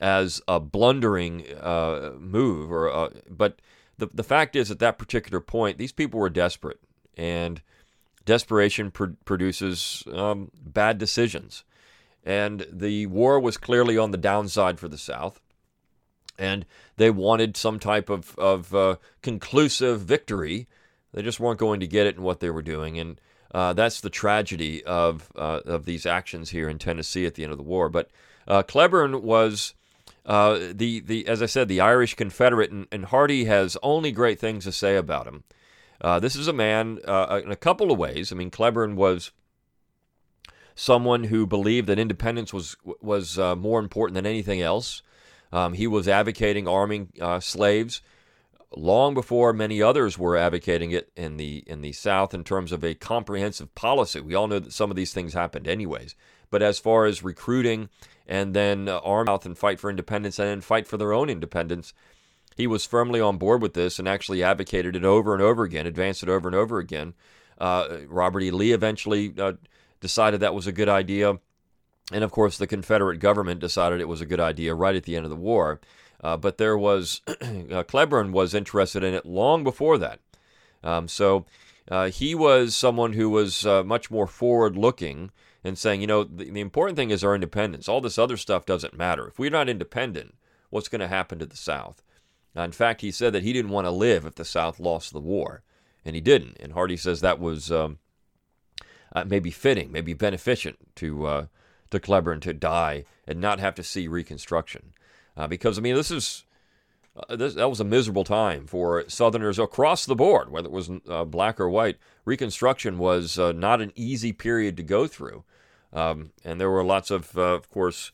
as 0.00 0.40
a 0.46 0.60
blundering 0.60 1.44
uh, 1.60 2.12
move, 2.18 2.70
or 2.70 2.90
uh, 2.90 3.10
but 3.28 3.60
the 3.98 4.08
the 4.14 4.22
fact 4.22 4.56
is 4.56 4.70
at 4.70 4.78
that 4.78 4.98
particular 4.98 5.40
point, 5.40 5.78
these 5.78 5.92
people 5.92 6.20
were 6.20 6.30
desperate, 6.30 6.80
and 7.16 7.60
desperation 8.24 8.90
pr- 8.90 9.16
produces 9.24 10.04
um, 10.12 10.50
bad 10.62 10.98
decisions, 10.98 11.64
and 12.24 12.66
the 12.72 13.06
war 13.06 13.38
was 13.38 13.56
clearly 13.56 13.98
on 13.98 14.10
the 14.10 14.18
downside 14.18 14.78
for 14.78 14.88
the 14.88 14.98
South, 14.98 15.40
and 16.38 16.64
they 16.96 17.10
wanted 17.10 17.56
some 17.56 17.78
type 17.78 18.08
of 18.08 18.38
of 18.38 18.74
uh, 18.74 18.96
conclusive 19.22 20.00
victory. 20.00 20.68
They 21.12 21.22
just 21.22 21.40
weren't 21.40 21.58
going 21.58 21.80
to 21.80 21.86
get 21.86 22.06
it 22.06 22.16
in 22.16 22.22
what 22.22 22.40
they 22.40 22.50
were 22.50 22.62
doing, 22.62 22.98
and 22.98 23.20
uh, 23.52 23.72
that's 23.72 24.00
the 24.00 24.10
tragedy 24.10 24.84
of 24.84 25.32
uh, 25.36 25.60
of 25.66 25.84
these 25.84 26.06
actions 26.06 26.50
here 26.50 26.68
in 26.68 26.78
Tennessee 26.78 27.26
at 27.26 27.34
the 27.34 27.42
end 27.42 27.52
of 27.52 27.58
the 27.58 27.64
war. 27.64 27.88
But 27.88 28.10
uh, 28.46 28.62
Cleburne 28.62 29.22
was 29.22 29.74
uh, 30.28 30.58
the 30.74 31.00
the 31.00 31.26
as 31.26 31.42
I 31.42 31.46
said, 31.46 31.68
the 31.68 31.80
Irish 31.80 32.14
Confederate, 32.14 32.70
and, 32.70 32.86
and 32.92 33.06
Hardee 33.06 33.46
has 33.46 33.78
only 33.82 34.12
great 34.12 34.38
things 34.38 34.64
to 34.64 34.72
say 34.72 34.96
about 34.96 35.26
him. 35.26 35.42
Uh, 36.00 36.20
this 36.20 36.36
is 36.36 36.46
a 36.46 36.52
man 36.52 37.00
uh, 37.06 37.40
in 37.42 37.50
a 37.50 37.56
couple 37.56 37.90
of 37.90 37.98
ways. 37.98 38.30
I 38.30 38.36
mean, 38.36 38.50
Cleburne 38.50 38.94
was 38.94 39.32
someone 40.74 41.24
who 41.24 41.46
believed 41.46 41.88
that 41.88 41.98
independence 41.98 42.52
was 42.52 42.76
was 43.00 43.38
uh, 43.38 43.56
more 43.56 43.80
important 43.80 44.14
than 44.14 44.26
anything 44.26 44.60
else. 44.60 45.02
Um, 45.50 45.72
he 45.72 45.86
was 45.86 46.06
advocating 46.06 46.68
arming 46.68 47.08
uh, 47.20 47.40
slaves 47.40 48.02
long 48.76 49.14
before 49.14 49.52
many 49.52 49.80
others 49.80 50.18
were 50.18 50.36
advocating 50.36 50.90
it 50.90 51.10
in 51.16 51.36
the 51.36 51.64
in 51.66 51.80
the 51.80 51.92
South 51.92 52.34
in 52.34 52.44
terms 52.44 52.72
of 52.72 52.84
a 52.84 52.94
comprehensive 52.94 53.74
policy. 53.74 54.20
We 54.20 54.34
all 54.34 54.46
know 54.46 54.58
that 54.58 54.72
some 54.72 54.90
of 54.90 54.96
these 54.96 55.12
things 55.12 55.34
happened 55.34 55.66
anyways, 55.66 56.14
but 56.50 56.62
as 56.62 56.78
far 56.78 57.06
as 57.06 57.22
recruiting 57.22 57.88
and 58.26 58.54
then 58.54 58.88
uh, 58.88 58.98
arm 58.98 59.28
out 59.28 59.46
and 59.46 59.56
fight 59.56 59.80
for 59.80 59.88
independence 59.88 60.38
and 60.38 60.48
then 60.48 60.60
fight 60.60 60.86
for 60.86 60.98
their 60.98 61.12
own 61.12 61.30
independence. 61.30 61.94
He 62.56 62.66
was 62.66 62.84
firmly 62.84 63.20
on 63.20 63.38
board 63.38 63.62
with 63.62 63.74
this 63.74 63.98
and 63.98 64.08
actually 64.08 64.42
advocated 64.42 64.96
it 64.96 65.04
over 65.04 65.32
and 65.32 65.42
over 65.42 65.62
again, 65.62 65.86
advanced 65.86 66.22
it 66.22 66.28
over 66.28 66.48
and 66.48 66.56
over 66.56 66.78
again. 66.78 67.14
Uh, 67.56 67.98
Robert 68.08 68.42
E. 68.42 68.50
Lee 68.50 68.72
eventually 68.72 69.32
uh, 69.38 69.52
decided 70.00 70.40
that 70.40 70.54
was 70.54 70.66
a 70.66 70.72
good 70.72 70.88
idea. 70.88 71.38
And 72.12 72.24
of 72.24 72.32
course, 72.32 72.58
the 72.58 72.66
Confederate 72.66 73.18
government 73.18 73.60
decided 73.60 74.00
it 74.00 74.08
was 74.08 74.20
a 74.20 74.26
good 74.26 74.40
idea 74.40 74.74
right 74.74 74.96
at 74.96 75.04
the 75.04 75.16
end 75.16 75.24
of 75.24 75.30
the 75.30 75.36
war. 75.36 75.80
Uh, 76.22 76.36
but 76.36 76.58
there 76.58 76.76
was, 76.76 77.20
uh, 77.72 77.82
Cleburne 77.84 78.32
was 78.32 78.54
interested 78.54 79.04
in 79.04 79.14
it 79.14 79.26
long 79.26 79.62
before 79.62 79.98
that. 79.98 80.20
Um, 80.82 81.08
so 81.08 81.46
uh, 81.90 82.10
he 82.10 82.34
was 82.34 82.74
someone 82.74 83.12
who 83.12 83.30
was 83.30 83.64
uh, 83.64 83.82
much 83.84 84.10
more 84.10 84.26
forward 84.26 84.76
looking 84.76 85.30
and 85.64 85.78
saying, 85.78 86.00
you 86.00 86.06
know, 86.06 86.24
the, 86.24 86.50
the 86.50 86.60
important 86.60 86.96
thing 86.96 87.10
is 87.10 87.22
our 87.22 87.34
independence. 87.34 87.88
All 87.88 88.00
this 88.00 88.18
other 88.18 88.36
stuff 88.36 88.66
doesn't 88.66 88.96
matter. 88.96 89.28
If 89.28 89.38
we're 89.38 89.50
not 89.50 89.68
independent, 89.68 90.34
what's 90.70 90.88
going 90.88 91.00
to 91.00 91.08
happen 91.08 91.38
to 91.38 91.46
the 91.46 91.56
South? 91.56 92.02
Uh, 92.56 92.62
in 92.62 92.72
fact, 92.72 93.00
he 93.00 93.10
said 93.10 93.32
that 93.32 93.42
he 93.42 93.52
didn't 93.52 93.70
want 93.70 93.86
to 93.86 93.90
live 93.90 94.24
if 94.24 94.34
the 94.34 94.44
South 94.44 94.80
lost 94.80 95.12
the 95.12 95.20
war, 95.20 95.62
and 96.04 96.14
he 96.14 96.20
didn't. 96.20 96.56
And 96.60 96.72
Hardee 96.72 96.96
says 96.96 97.20
that 97.20 97.38
was 97.38 97.70
um, 97.70 97.98
uh, 99.14 99.24
maybe 99.24 99.50
fitting, 99.50 99.92
maybe 99.92 100.14
beneficent 100.14 100.76
to 100.96 101.48
to 101.90 102.00
Cleburne 102.00 102.40
to 102.40 102.52
die 102.52 103.04
and 103.26 103.40
not 103.40 103.60
have 103.60 103.74
to 103.76 103.82
see 103.82 104.08
Reconstruction, 104.08 104.92
uh, 105.38 105.46
because 105.46 105.78
I 105.78 105.80
mean 105.80 105.94
this 105.94 106.10
is 106.10 106.44
uh, 107.16 107.36
this, 107.36 107.54
that 107.54 107.70
was 107.70 107.80
a 107.80 107.84
miserable 107.84 108.24
time 108.24 108.66
for 108.66 109.04
Southerners 109.08 109.58
across 109.58 110.04
the 110.04 110.14
board, 110.14 110.50
whether 110.50 110.66
it 110.68 110.72
was 110.72 110.90
uh, 111.08 111.24
black 111.24 111.58
or 111.58 111.68
white. 111.68 111.96
Reconstruction 112.24 112.98
was 112.98 113.38
uh, 113.38 113.52
not 113.52 113.80
an 113.80 113.92
easy 113.94 114.32
period 114.32 114.76
to 114.76 114.82
go 114.82 115.06
through, 115.06 115.44
um, 115.92 116.32
and 116.44 116.60
there 116.60 116.70
were 116.70 116.84
lots 116.84 117.10
of, 117.10 117.36
uh, 117.36 117.42
of 117.54 117.70
course, 117.70 118.12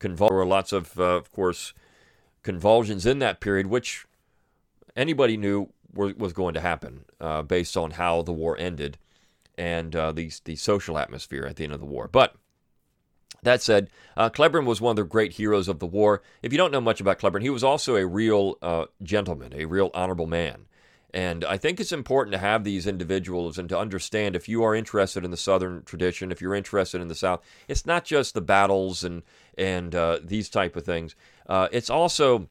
convul- 0.00 0.28
there 0.28 0.36
were 0.36 0.46
lots 0.46 0.72
of, 0.72 0.98
uh, 0.98 1.04
of 1.04 1.30
course, 1.30 1.72
convulsions 2.42 3.06
in 3.06 3.20
that 3.20 3.40
period, 3.40 3.68
which 3.68 4.06
anybody 4.96 5.36
knew 5.36 5.68
were, 5.94 6.12
was 6.18 6.32
going 6.32 6.54
to 6.54 6.60
happen 6.60 7.04
uh, 7.20 7.42
based 7.42 7.76
on 7.76 7.92
how 7.92 8.22
the 8.22 8.32
war 8.32 8.56
ended 8.58 8.98
and 9.56 9.92
the 9.92 10.30
the 10.44 10.56
social 10.56 10.98
atmosphere 10.98 11.46
at 11.46 11.56
the 11.56 11.64
end 11.64 11.72
of 11.72 11.80
the 11.80 11.86
war. 11.86 12.08
But 12.08 12.34
that 13.46 13.62
said, 13.62 13.90
uh, 14.16 14.28
Cleburne 14.28 14.66
was 14.66 14.80
one 14.80 14.90
of 14.90 14.96
the 14.96 15.04
great 15.04 15.34
heroes 15.34 15.68
of 15.68 15.78
the 15.78 15.86
war. 15.86 16.22
If 16.42 16.52
you 16.52 16.58
don't 16.58 16.72
know 16.72 16.80
much 16.80 17.00
about 17.00 17.18
Cleburne, 17.18 17.42
he 17.42 17.50
was 17.50 17.64
also 17.64 17.96
a 17.96 18.06
real 18.06 18.58
uh, 18.60 18.86
gentleman, 19.02 19.52
a 19.54 19.66
real 19.66 19.90
honorable 19.94 20.26
man. 20.26 20.66
And 21.14 21.44
I 21.44 21.56
think 21.56 21.80
it's 21.80 21.92
important 21.92 22.32
to 22.32 22.38
have 22.38 22.64
these 22.64 22.86
individuals 22.86 23.56
and 23.56 23.68
to 23.68 23.78
understand 23.78 24.36
if 24.36 24.48
you 24.48 24.62
are 24.64 24.74
interested 24.74 25.24
in 25.24 25.30
the 25.30 25.36
Southern 25.36 25.82
tradition, 25.84 26.30
if 26.30 26.42
you're 26.42 26.54
interested 26.54 27.00
in 27.00 27.08
the 27.08 27.14
South, 27.14 27.42
it's 27.68 27.86
not 27.86 28.04
just 28.04 28.34
the 28.34 28.40
battles 28.42 29.02
and 29.02 29.22
and 29.56 29.94
uh, 29.94 30.18
these 30.22 30.50
type 30.50 30.76
of 30.76 30.84
things. 30.84 31.14
Uh, 31.48 31.68
it's 31.72 31.88
also 31.88 32.48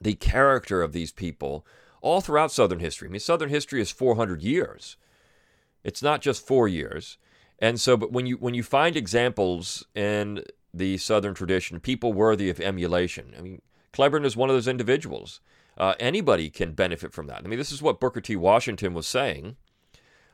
the 0.00 0.14
character 0.14 0.82
of 0.82 0.92
these 0.92 1.12
people 1.12 1.64
all 2.00 2.20
throughout 2.20 2.50
Southern 2.50 2.80
history. 2.80 3.06
I 3.06 3.10
mean, 3.12 3.20
Southern 3.20 3.50
history 3.50 3.80
is 3.80 3.90
400 3.90 4.42
years. 4.42 4.96
It's 5.84 6.02
not 6.02 6.22
just 6.22 6.46
four 6.46 6.66
years. 6.66 7.18
And 7.60 7.80
so, 7.80 7.96
but 7.96 8.10
when 8.10 8.26
you 8.26 8.36
when 8.36 8.54
you 8.54 8.62
find 8.62 8.96
examples 8.96 9.84
in 9.94 10.44
the 10.72 10.96
Southern 10.98 11.34
tradition, 11.34 11.80
people 11.80 12.12
worthy 12.12 12.48
of 12.48 12.60
emulation. 12.60 13.34
I 13.36 13.42
mean, 13.42 13.60
Cleburne 13.92 14.24
is 14.24 14.36
one 14.36 14.48
of 14.48 14.56
those 14.56 14.68
individuals. 14.68 15.40
uh, 15.80 15.94
anybody 15.98 16.50
can 16.50 16.72
benefit 16.72 17.10
from 17.12 17.26
that. 17.28 17.38
I 17.42 17.48
mean, 17.48 17.58
this 17.58 17.72
is 17.72 17.80
what 17.80 18.00
Booker 18.00 18.20
T. 18.20 18.36
Washington 18.36 18.92
was 18.92 19.06
saying 19.06 19.56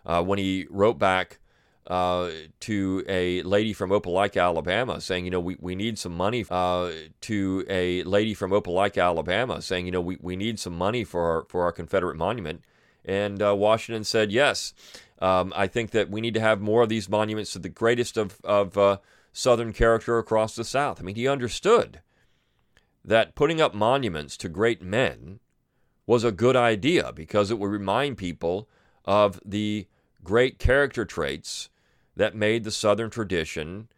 uh, 0.05 0.23
when 0.23 0.41
he 0.41 0.67
wrote 0.71 0.99
back 0.99 1.39
uh, 1.87 2.31
to 2.61 3.05
a 3.09 3.43
lady 3.43 3.73
from 3.73 3.91
Opelika, 3.91 4.43
Alabama, 4.43 5.01
saying, 5.01 5.25
you 5.25 5.31
know, 5.31 5.39
we, 5.39 5.57
we 5.61 5.77
need 5.77 6.01
some 6.01 6.17
money. 6.17 6.45
Uh, 6.51 6.91
to 7.21 7.65
a 7.69 8.03
lady 8.03 8.35
from 8.35 8.51
Opelika, 8.51 9.05
Alabama, 9.05 9.63
saying, 9.63 9.87
you 9.87 9.93
know, 9.93 10.01
we, 10.01 10.19
we 10.21 10.35
need 10.35 10.59
some 10.59 10.77
money 10.77 11.05
for 11.05 11.23
our, 11.31 11.45
for 11.45 11.63
our 11.63 11.71
Confederate 11.71 12.17
monument. 12.17 12.63
And 13.07 13.41
uh, 13.41 13.55
Washington 13.55 14.05
said, 14.05 14.33
yes, 14.33 14.75
um, 15.21 15.53
I 15.57 15.69
think 15.69 15.93
that 15.93 16.11
we 16.11 16.21
need 16.21 16.35
to 16.35 16.41
have 16.41 16.61
more 16.61 16.83
of 16.83 16.89
these 16.89 17.09
monuments 17.09 17.53
to 17.53 17.59
the 17.59 17.69
greatest 17.69 18.19
of, 18.19 18.39
of 18.45 18.77
uh, 18.77 18.99
Southern 19.33 19.73
character 19.73 20.19
across 20.19 20.57
the 20.57 20.65
South. 20.65 21.01
I 21.01 21.05
mean, 21.05 21.15
he 21.15 21.29
understood 21.29 22.01
that 23.05 23.37
putting 23.37 23.61
up 23.61 23.75
monuments 23.75 24.37
to 24.39 24.49
great 24.49 24.83
men 24.83 25.39
was 26.05 26.25
a 26.25 26.33
good 26.33 26.57
idea 26.57 27.13
because 27.13 27.51
it 27.51 27.59
would 27.59 27.71
remind 27.71 28.19
people 28.19 28.69
of 29.05 29.41
the 29.45 29.87
great 30.25 30.59
character 30.59 31.05
traits 31.05 31.71
that 32.17 32.35
made 32.35 32.65
the 32.65 32.71
Southern 32.71 33.11
tradition 33.11 33.89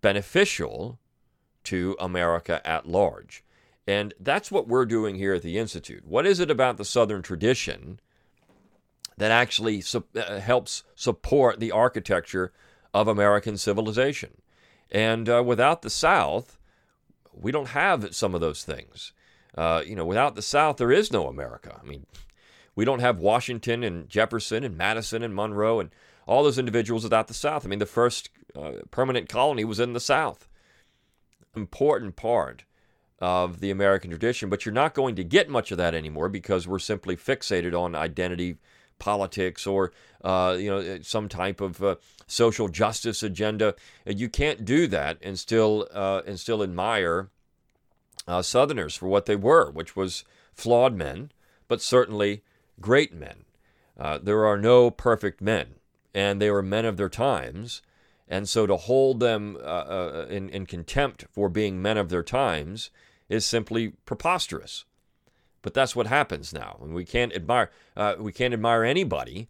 beneficial 0.00 0.98
to 1.64 1.96
America 1.98 2.66
at 2.66 2.86
large. 2.86 3.42
And 3.86 4.14
that's 4.20 4.52
what 4.52 4.68
we're 4.68 4.86
doing 4.86 5.16
here 5.16 5.34
at 5.34 5.42
the 5.42 5.58
Institute. 5.58 6.06
What 6.06 6.26
is 6.26 6.38
it 6.38 6.50
about 6.50 6.76
the 6.76 6.84
Southern 6.84 7.22
tradition 7.22 7.98
that 9.16 9.30
actually 9.30 9.80
su- 9.80 10.04
uh, 10.16 10.40
helps 10.40 10.84
support 10.94 11.60
the 11.60 11.72
architecture 11.72 12.52
of 12.92 13.08
American 13.08 13.56
civilization? 13.56 14.40
And 14.90 15.28
uh, 15.28 15.42
without 15.44 15.82
the 15.82 15.90
South, 15.90 16.58
we 17.32 17.52
don't 17.52 17.68
have 17.68 18.14
some 18.14 18.34
of 18.34 18.40
those 18.40 18.64
things. 18.64 19.12
Uh, 19.56 19.82
you 19.84 19.94
know, 19.94 20.04
without 20.04 20.34
the 20.34 20.42
South, 20.42 20.76
there 20.76 20.92
is 20.92 21.12
no 21.12 21.26
America. 21.26 21.80
I 21.82 21.86
mean, 21.86 22.06
we 22.74 22.84
don't 22.84 23.00
have 23.00 23.18
Washington 23.18 23.82
and 23.82 24.08
Jefferson 24.08 24.64
and 24.64 24.76
Madison 24.76 25.22
and 25.22 25.34
Monroe 25.34 25.80
and 25.80 25.90
all 26.26 26.42
those 26.42 26.58
individuals 26.58 27.02
without 27.02 27.28
the 27.28 27.34
South. 27.34 27.64
I 27.64 27.68
mean, 27.68 27.78
the 27.78 27.86
first 27.86 28.30
uh, 28.56 28.72
permanent 28.90 29.28
colony 29.28 29.64
was 29.64 29.80
in 29.80 29.92
the 29.92 30.00
South. 30.00 30.48
Important 31.56 32.16
part 32.16 32.64
of 33.18 33.60
the 33.60 33.70
American 33.70 34.10
tradition, 34.10 34.48
but 34.48 34.64
you're 34.64 34.72
not 34.72 34.94
going 34.94 35.14
to 35.16 35.24
get 35.24 35.48
much 35.48 35.70
of 35.70 35.78
that 35.78 35.94
anymore 35.94 36.28
because 36.28 36.66
we're 36.66 36.78
simply 36.78 37.16
fixated 37.16 37.78
on 37.78 37.94
identity 37.94 38.56
politics 39.00 39.66
or 39.66 39.92
uh, 40.22 40.56
you 40.58 40.70
know 40.70 41.00
some 41.02 41.28
type 41.28 41.60
of 41.60 41.82
uh, 41.82 41.96
social 42.26 42.68
justice 42.68 43.22
agenda. 43.22 43.74
You 44.06 44.28
can't 44.28 44.64
do 44.64 44.86
that 44.86 45.18
and 45.22 45.38
still 45.38 45.88
uh, 45.92 46.22
and 46.26 46.38
still 46.38 46.62
admire 46.62 47.30
uh, 48.28 48.42
Southerners 48.42 48.94
for 48.94 49.08
what 49.08 49.26
they 49.26 49.36
were, 49.36 49.70
which 49.70 49.96
was 49.96 50.24
flawed 50.54 50.94
men, 50.94 51.32
but 51.66 51.82
certainly 51.82 52.42
great 52.80 53.12
men. 53.12 53.44
Uh, 53.98 54.18
there 54.22 54.46
are 54.46 54.56
no 54.56 54.90
perfect 54.90 55.40
men, 55.40 55.74
and 56.14 56.40
they 56.40 56.50
were 56.50 56.62
men 56.62 56.84
of 56.84 56.96
their 56.96 57.08
times. 57.08 57.82
And 58.28 58.48
so 58.48 58.64
to 58.66 58.76
hold 58.76 59.18
them 59.18 59.58
uh, 59.60 60.26
in, 60.28 60.48
in 60.50 60.64
contempt 60.64 61.24
for 61.32 61.48
being 61.48 61.82
men 61.82 61.98
of 61.98 62.10
their 62.10 62.22
times 62.22 62.90
is 63.28 63.44
simply 63.44 63.94
preposterous. 64.04 64.84
But 65.62 65.74
that's 65.74 65.94
what 65.94 66.06
happens 66.06 66.52
now. 66.52 66.78
And 66.82 66.94
we 66.94 67.04
can't 67.04 67.34
admire 67.34 67.70
uh, 67.96 68.14
we 68.18 68.32
can't 68.32 68.54
admire 68.54 68.84
anybody 68.84 69.48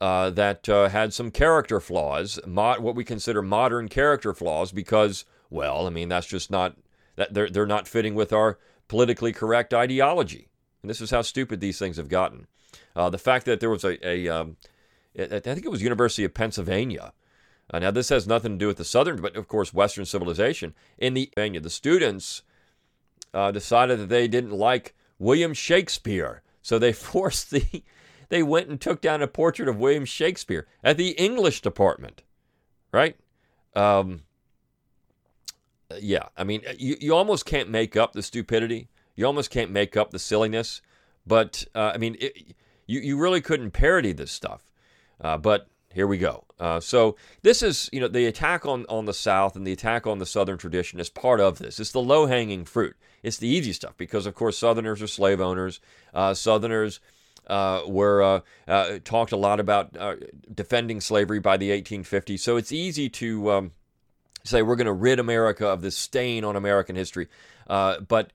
uh, 0.00 0.30
that 0.30 0.68
uh, 0.68 0.88
had 0.88 1.12
some 1.12 1.30
character 1.30 1.80
flaws, 1.80 2.38
mo- 2.46 2.80
what 2.80 2.94
we 2.94 3.04
consider 3.04 3.42
modern 3.42 3.88
character 3.88 4.34
flaws, 4.34 4.72
because 4.72 5.24
well, 5.50 5.86
I 5.86 5.90
mean 5.90 6.08
that's 6.08 6.26
just 6.26 6.50
not 6.50 6.76
that 7.16 7.34
they're 7.34 7.48
they're 7.48 7.66
not 7.66 7.88
fitting 7.88 8.14
with 8.14 8.32
our 8.32 8.58
politically 8.88 9.32
correct 9.32 9.72
ideology. 9.72 10.48
And 10.82 10.90
this 10.90 11.00
is 11.00 11.10
how 11.10 11.22
stupid 11.22 11.60
these 11.60 11.78
things 11.78 11.96
have 11.96 12.08
gotten. 12.08 12.46
Uh, 12.94 13.10
the 13.10 13.18
fact 13.18 13.46
that 13.46 13.60
there 13.60 13.70
was 13.70 13.84
a, 13.84 14.06
a 14.06 14.28
um, 14.28 14.56
I 15.18 15.40
think 15.40 15.64
it 15.64 15.70
was 15.70 15.82
University 15.82 16.24
of 16.24 16.34
Pennsylvania. 16.34 17.12
Uh, 17.70 17.78
now 17.80 17.90
this 17.90 18.08
has 18.08 18.26
nothing 18.26 18.52
to 18.52 18.58
do 18.58 18.66
with 18.66 18.76
the 18.76 18.84
Southern, 18.84 19.20
but 19.20 19.36
of 19.36 19.48
course 19.48 19.74
Western 19.74 20.04
civilization. 20.04 20.74
In 20.96 21.14
the 21.14 21.26
Pennsylvania, 21.26 21.60
the 21.60 21.70
students 21.70 22.42
uh, 23.34 23.50
decided 23.50 23.98
that 23.98 24.08
they 24.08 24.28
didn't 24.28 24.52
like 24.52 24.94
William 25.18 25.54
Shakespeare. 25.54 26.42
So 26.62 26.78
they 26.78 26.92
forced 26.92 27.50
the, 27.50 27.82
they 28.28 28.42
went 28.42 28.68
and 28.68 28.80
took 28.80 29.00
down 29.00 29.22
a 29.22 29.26
portrait 29.26 29.68
of 29.68 29.78
William 29.78 30.04
Shakespeare 30.04 30.66
at 30.82 30.96
the 30.96 31.10
English 31.10 31.62
department, 31.62 32.22
right? 32.92 33.16
Um, 33.74 34.22
yeah, 36.00 36.28
I 36.36 36.44
mean, 36.44 36.62
you, 36.78 36.96
you 37.00 37.14
almost 37.14 37.46
can't 37.46 37.70
make 37.70 37.96
up 37.96 38.12
the 38.12 38.22
stupidity. 38.22 38.88
You 39.16 39.26
almost 39.26 39.50
can't 39.50 39.70
make 39.70 39.96
up 39.96 40.10
the 40.10 40.18
silliness. 40.18 40.82
But, 41.26 41.64
uh, 41.74 41.92
I 41.94 41.98
mean, 41.98 42.16
it, 42.20 42.54
you, 42.86 43.00
you 43.00 43.18
really 43.18 43.40
couldn't 43.40 43.70
parody 43.72 44.12
this 44.12 44.30
stuff. 44.30 44.70
Uh, 45.20 45.36
but 45.38 45.68
here 45.92 46.06
we 46.06 46.18
go. 46.18 46.44
Uh, 46.60 46.80
so 46.80 47.16
this 47.42 47.62
is, 47.62 47.88
you 47.92 48.00
know, 48.00 48.08
the 48.08 48.26
attack 48.26 48.66
on, 48.66 48.84
on 48.88 49.04
the 49.06 49.14
South 49.14 49.56
and 49.56 49.66
the 49.66 49.72
attack 49.72 50.06
on 50.06 50.18
the 50.18 50.26
Southern 50.26 50.58
tradition 50.58 51.00
is 51.00 51.08
part 51.08 51.40
of 51.40 51.58
this. 51.58 51.80
It's 51.80 51.92
the 51.92 52.00
low 52.00 52.26
hanging 52.26 52.64
fruit. 52.64 52.96
It's 53.22 53.38
the 53.38 53.48
easy 53.48 53.72
stuff 53.72 53.96
because, 53.96 54.26
of 54.26 54.34
course, 54.34 54.58
Southerners 54.58 55.02
are 55.02 55.06
slave 55.06 55.40
owners. 55.40 55.80
Uh, 56.14 56.34
Southerners 56.34 57.00
uh, 57.48 57.82
were 57.86 58.22
uh, 58.22 58.40
uh, 58.66 58.98
talked 59.04 59.32
a 59.32 59.36
lot 59.36 59.60
about 59.60 59.96
uh, 59.96 60.16
defending 60.52 61.00
slavery 61.00 61.40
by 61.40 61.56
the 61.56 61.70
1850s. 61.70 62.40
So 62.40 62.56
it's 62.56 62.72
easy 62.72 63.08
to 63.10 63.50
um, 63.50 63.72
say 64.44 64.62
we're 64.62 64.76
going 64.76 64.86
to 64.86 64.92
rid 64.92 65.18
America 65.18 65.66
of 65.66 65.82
this 65.82 65.96
stain 65.96 66.44
on 66.44 66.56
American 66.56 66.96
history. 66.96 67.28
but 67.66 68.32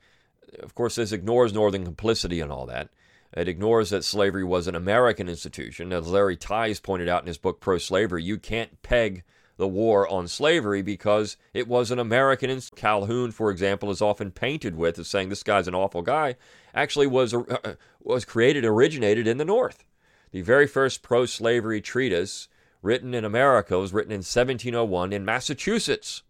of 0.61 0.75
course, 0.75 0.95
this 0.95 1.11
ignores 1.11 1.53
Northern 1.53 1.83
complicity 1.83 2.39
and 2.39 2.51
all 2.51 2.65
that. 2.67 2.89
It 3.35 3.47
ignores 3.47 3.89
that 3.89 4.03
slavery 4.03 4.43
was 4.43 4.67
an 4.67 4.75
American 4.75 5.27
institution. 5.27 5.91
As 5.91 6.07
Larry 6.07 6.37
Tise 6.37 6.81
pointed 6.81 7.09
out 7.09 7.23
in 7.23 7.27
his 7.27 7.39
book 7.39 7.59
Pro 7.59 7.79
Slavery, 7.79 8.23
you 8.23 8.37
can't 8.37 8.81
peg 8.83 9.23
the 9.57 9.67
war 9.67 10.07
on 10.07 10.27
slavery 10.27 10.81
because 10.81 11.37
it 11.53 11.67
was 11.67 11.91
an 11.91 11.99
American. 11.99 12.49
Institution. 12.49 12.81
Calhoun, 12.81 13.31
for 13.31 13.51
example, 13.51 13.91
is 13.91 14.01
often 14.01 14.31
painted 14.31 14.75
with 14.75 14.97
as 14.99 15.07
saying 15.07 15.29
this 15.29 15.43
guy's 15.43 15.67
an 15.67 15.75
awful 15.75 16.01
guy. 16.01 16.35
Actually, 16.73 17.07
was 17.07 17.33
uh, 17.33 17.75
was 18.01 18.25
created, 18.25 18.65
originated 18.65 19.27
in 19.27 19.37
the 19.37 19.45
North. 19.45 19.83
The 20.31 20.41
very 20.41 20.65
first 20.65 21.03
pro-slavery 21.03 21.81
treatise 21.81 22.47
written 22.81 23.13
in 23.13 23.23
America 23.23 23.77
was 23.77 23.93
written 23.93 24.11
in 24.11 24.19
1701 24.19 25.13
in 25.13 25.23
Massachusetts. 25.23 26.23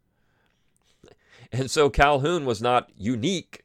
And 1.52 1.72
so 1.72 1.90
Calhoun 1.90 2.46
was 2.46 2.62
not 2.62 2.90
unique 2.98 3.64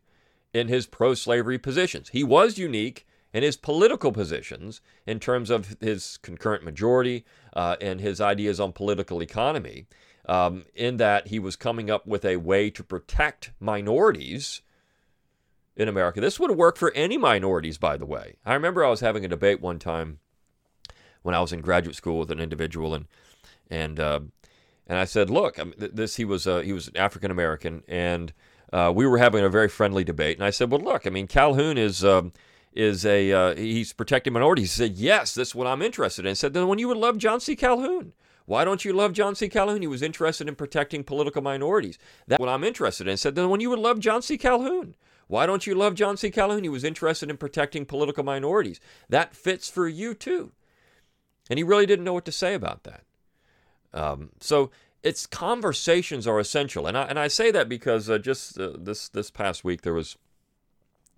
in 0.53 0.69
his 0.69 0.87
pro-slavery 0.87 1.59
positions. 1.59 2.11
He 2.11 2.23
was 2.23 2.59
unique 2.59 3.07
and 3.32 3.44
his 3.44 3.56
political 3.56 4.12
positions 4.12 4.80
in 5.06 5.20
terms 5.20 5.50
of 5.50 5.76
his 5.80 6.18
concurrent 6.23 6.64
majority 6.64 7.25
uh, 7.54 7.76
and 7.80 8.00
his 8.00 8.20
ideas 8.20 8.58
on 8.58 8.73
political 8.73 9.23
economy, 9.23 9.87
um, 10.28 10.64
in 10.75 10.97
that 10.99 11.28
he 11.28 11.38
was 11.38 11.56
coming 11.56 11.90
up 11.90 12.06
with 12.06 12.25
a 12.25 12.37
way 12.37 12.70
to 12.70 12.82
protect 12.82 13.50
minorities 13.61 14.62
in 15.76 15.88
America. 15.88 16.20
This 16.20 16.40
would 16.40 16.50
work 16.52 16.76
for 16.76 16.92
any 16.94 17.16
minorities, 17.16 17.78
by 17.78 17.97
the 17.97 18.06
way. 18.06 18.37
I 18.44 18.54
remember 18.54 18.85
I 18.85 18.90
was 18.90 19.00
having 19.00 19.25
a 19.25 19.28
debate 19.28 19.61
one 19.61 19.78
time 19.78 20.18
when 21.23 21.35
I 21.35 21.40
was 21.40 21.52
in 21.52 21.61
graduate 21.61 21.97
school 21.97 22.18
with 22.18 22.30
an 22.30 22.40
individual, 22.40 22.94
and 22.94 23.06
and 23.70 24.00
uh, 24.00 24.20
and 24.87 24.99
I 24.99 25.04
said, 25.04 25.30
look, 25.30 25.58
this 25.76 26.16
he 26.16 26.25
was 26.25 26.47
uh, 26.47 26.61
he 26.61 26.73
was 26.73 26.90
African 26.94 27.30
American, 27.30 27.82
and 27.87 28.32
uh, 28.73 28.92
we 28.94 29.06
were 29.06 29.18
having 29.18 29.44
a 29.44 29.49
very 29.49 29.68
friendly 29.68 30.04
debate, 30.04 30.37
and 30.37 30.44
I 30.44 30.50
said, 30.50 30.70
well, 30.70 30.80
look, 30.80 31.06
I 31.06 31.11
mean, 31.11 31.26
Calhoun 31.26 31.78
is 31.78 32.04
um, 32.04 32.32
is 32.73 33.05
a 33.05 33.33
uh, 33.33 33.55
he's 33.57 33.93
protecting 33.93 34.33
minorities. 34.33 34.75
He 34.75 34.85
said, 34.85 34.97
"Yes, 34.97 35.35
that's 35.35 35.55
what 35.55 35.67
I'm 35.67 35.83
interested 35.83 36.25
in." 36.25 36.31
I 36.31 36.35
said, 36.35 36.55
"Then 36.55 36.69
when 36.69 36.79
you 36.79 36.89
would 36.89 36.97
love 36.97 37.19
John 37.19 37.41
C. 37.41 37.57
Calhoun, 37.57 38.13
why 38.47 38.65
don't 38.65 38.85
you 38.85 38.93
love 38.93 39.13
John 39.13 39.35
C. 39.35 39.49
Calhoun? 39.49 39.81
He 39.83 39.87
was 39.87 40.03
interested 40.03 40.49
in 40.49 40.55
protecting 40.55 41.05
political 41.05 41.43
minorities. 41.43 41.99
That's 42.27 42.41
what 42.41 42.49
I'm 42.49 42.65
interested 42.65 43.07
in." 43.07 43.13
I 43.13 43.17
said, 43.17 43.35
"Then 43.35 43.49
when 43.49 43.61
you 43.61 43.71
would 43.71 43.79
love 43.79 43.99
John 43.99 44.23
C. 44.23 44.39
Calhoun, 44.39 44.95
why 45.27 45.47
don't 45.47 45.67
you 45.67 45.75
love 45.75 45.95
John 45.95 46.17
C. 46.17 46.31
Calhoun? 46.31 46.63
He 46.63 46.69
was 46.69 46.85
interested 46.85 47.31
in 47.31 47.37
protecting 47.37 47.85
political 47.85 48.25
minorities. 48.25 48.81
That 49.09 49.35
fits 49.35 49.69
for 49.69 49.89
you 49.89 50.15
too." 50.15 50.53
And 51.51 51.59
he 51.59 51.65
really 51.65 51.87
didn't 51.87 52.05
know 52.05 52.13
what 52.13 52.27
to 52.27 52.33
say 52.33 52.55
about 52.55 52.85
that. 52.85 53.05
Um, 53.95 54.31
so 54.41 54.71
it's 55.03 55.27
conversations 55.27 56.27
are 56.27 56.39
essential, 56.39 56.87
and 56.87 56.97
I 56.97 57.05
and 57.05 57.19
I 57.19 57.29
say 57.29 57.51
that 57.51 57.69
because 57.69 58.11
uh, 58.11 58.19
just 58.19 58.59
uh, 58.59 58.73
this 58.79 59.09
this 59.09 59.31
past 59.31 59.65
week 59.65 59.83
there 59.83 59.95
was 59.95 60.17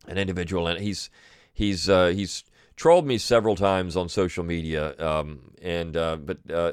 an 0.06 0.18
individual, 0.18 0.66
and 0.66 0.80
he's 0.80 1.10
he's 1.52 1.88
uh, 1.88 2.08
he's 2.08 2.44
trolled 2.76 3.06
me 3.06 3.18
several 3.18 3.56
times 3.56 3.96
on 3.96 4.08
social 4.08 4.44
media, 4.44 4.94
um, 4.98 5.52
and 5.60 5.96
uh, 5.96 6.16
but 6.16 6.38
uh, 6.50 6.72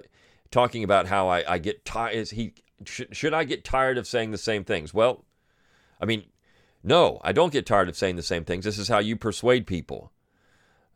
talking 0.52 0.84
about 0.84 1.08
how 1.08 1.28
I, 1.28 1.54
I 1.54 1.58
get 1.58 1.86
tired. 1.86 2.30
He 2.30 2.54
should, 2.86 3.16
should 3.16 3.34
I 3.34 3.44
get 3.44 3.64
tired 3.64 3.98
of 3.98 4.08
saying 4.08 4.32
the 4.32 4.38
same 4.38 4.64
things? 4.64 4.94
Well, 4.94 5.26
I 6.00 6.06
mean, 6.06 6.24
no, 6.84 7.20
I 7.24 7.32
don't 7.32 7.52
get 7.52 7.66
tired 7.66 7.90
of 7.90 7.98
saying 7.98 8.16
the 8.16 8.24
same 8.24 8.46
things. 8.46 8.66
This 8.66 8.78
is 8.78 8.88
how 8.88 9.00
you 9.00 9.16
persuade 9.16 9.68
people. 9.68 10.12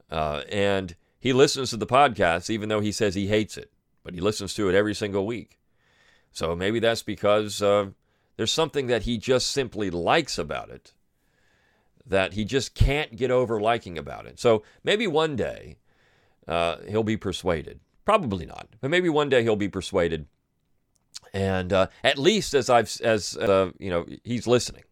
Uh, 0.09 0.43
and 0.49 0.95
he 1.19 1.33
listens 1.33 1.69
to 1.69 1.77
the 1.77 1.87
podcast, 1.87 2.49
even 2.49 2.69
though 2.69 2.81
he 2.81 2.91
says 2.91 3.15
he 3.15 3.27
hates 3.27 3.57
it, 3.57 3.71
but 4.03 4.13
he 4.13 4.21
listens 4.21 4.53
to 4.55 4.69
it 4.69 4.75
every 4.75 4.93
single 4.93 5.25
week. 5.25 5.59
So 6.31 6.55
maybe 6.55 6.79
that's 6.79 7.03
because 7.03 7.61
uh, 7.61 7.87
there's 8.37 8.53
something 8.53 8.87
that 8.87 9.03
he 9.03 9.17
just 9.17 9.47
simply 9.47 9.89
likes 9.89 10.37
about 10.37 10.69
it 10.69 10.93
that 12.05 12.33
he 12.33 12.45
just 12.45 12.73
can't 12.73 13.15
get 13.15 13.31
over 13.31 13.59
liking 13.59 13.97
about 13.97 14.25
it. 14.25 14.39
So 14.39 14.63
maybe 14.83 15.07
one 15.07 15.35
day 15.35 15.77
uh, 16.47 16.77
he'll 16.87 17.03
be 17.03 17.17
persuaded. 17.17 17.79
Probably 18.05 18.45
not, 18.45 18.67
but 18.81 18.89
maybe 18.89 19.09
one 19.09 19.29
day 19.29 19.43
he'll 19.43 19.55
be 19.55 19.69
persuaded. 19.69 20.27
And 21.33 21.71
uh, 21.71 21.87
at 22.03 22.17
least 22.17 22.53
as 22.53 22.69
I've 22.69 22.99
as 23.01 23.37
uh, 23.37 23.71
you 23.79 23.89
know, 23.89 24.05
he's 24.23 24.47
listening. 24.47 24.83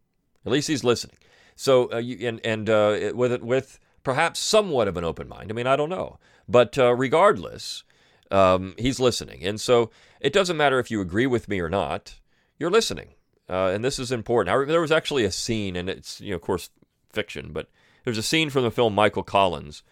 At 0.46 0.52
least 0.52 0.68
he's 0.68 0.84
listening. 0.84 1.18
So 1.56 1.92
uh, 1.92 1.98
you, 1.98 2.28
and 2.28 2.40
and 2.46 2.70
uh, 2.70 3.12
with 3.14 3.34
it 3.34 3.44
with 3.44 3.80
perhaps 4.04 4.40
somewhat 4.40 4.88
of 4.88 4.96
an 4.96 5.04
open 5.04 5.28
mind. 5.28 5.52
I 5.52 5.54
mean, 5.54 5.68
I 5.68 5.76
don't 5.76 5.90
know, 5.90 6.18
but 6.48 6.78
uh, 6.78 6.96
regardless, 6.96 7.84
um, 8.32 8.76
he's 8.78 9.00
listening, 9.00 9.44
and 9.44 9.60
so 9.60 9.90
it 10.22 10.32
doesn't 10.32 10.56
matter 10.56 10.80
if 10.80 10.90
you 10.90 11.02
agree 11.02 11.28
with 11.28 11.50
me 11.50 11.60
or 11.60 11.70
not. 11.70 12.20
You're 12.58 12.72
listening, 12.72 13.16
and 13.50 13.84
this 13.84 14.00
is 14.00 14.12
important. 14.12 14.56
I, 14.56 14.64
there 14.66 14.82
was 14.82 14.92
actually 14.92 15.26
a 15.26 15.32
scene, 15.32 15.76
and 15.76 15.90
it's 15.90 16.22
you 16.22 16.30
know, 16.30 16.36
of 16.38 16.42
course, 16.42 16.70
fiction, 17.12 17.52
but 17.52 17.70
there's 18.04 18.18
a 18.18 18.24
scene 18.24 18.50
from 18.50 18.64
the 18.64 18.72
film 18.72 18.96
Michael 18.96 19.24
Collins 19.24 19.84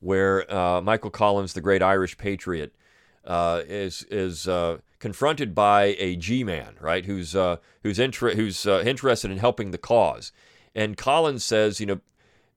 where 0.00 0.50
uh, 0.52 0.80
Michael 0.80 1.10
Collins, 1.10 1.52
the 1.52 1.60
great 1.60 1.82
Irish 1.82 2.16
patriot, 2.16 2.74
uh, 3.24 3.62
is 3.68 4.04
is 4.10 4.48
uh, 4.48 4.78
confronted 4.98 5.54
by 5.54 5.94
a 5.98 6.16
G-man, 6.16 6.76
right? 6.80 7.04
Who's 7.04 7.36
uh, 7.36 7.56
who's 7.82 7.98
inter- 7.98 8.34
who's 8.34 8.66
uh, 8.66 8.82
interested 8.84 9.30
in 9.30 9.38
helping 9.38 9.70
the 9.70 9.78
cause, 9.78 10.32
and 10.74 10.96
Collins 10.96 11.44
says, 11.44 11.80
you 11.80 11.86
know, 11.86 12.00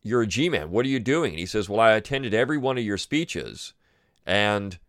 you're 0.02 0.22
a 0.22 0.28
G-man. 0.28 0.72
What 0.72 0.86
are 0.86 0.90
you 0.90 1.00
doing? 1.00 1.32
And 1.32 1.40
he 1.40 1.46
says, 1.46 1.68
well, 1.68 1.82
I 1.82 1.92
attended 1.92 2.34
every 2.34 2.58
one 2.58 2.78
of 2.78 2.84
your 2.84 2.98
speeches, 2.98 3.74
and 4.26 4.80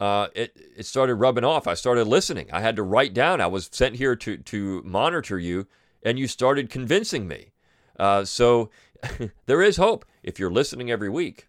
uh, 0.00 0.28
it 0.34 0.56
it 0.76 0.86
started 0.86 1.16
rubbing 1.16 1.44
off. 1.44 1.66
I 1.66 1.74
started 1.74 2.06
listening. 2.06 2.48
I 2.50 2.62
had 2.62 2.76
to 2.76 2.82
write 2.82 3.12
down. 3.12 3.40
I 3.42 3.48
was 3.48 3.68
sent 3.70 3.96
here 3.96 4.16
to 4.16 4.38
to 4.38 4.82
monitor 4.82 5.38
you, 5.38 5.66
and 6.02 6.18
you 6.18 6.26
started 6.26 6.70
convincing 6.70 7.28
me. 7.28 7.52
So 8.24 8.70
there 9.46 9.62
is 9.62 9.76
hope 9.76 10.04
if 10.22 10.38
you're 10.38 10.50
listening 10.50 10.90
every 10.90 11.08
week. 11.08 11.48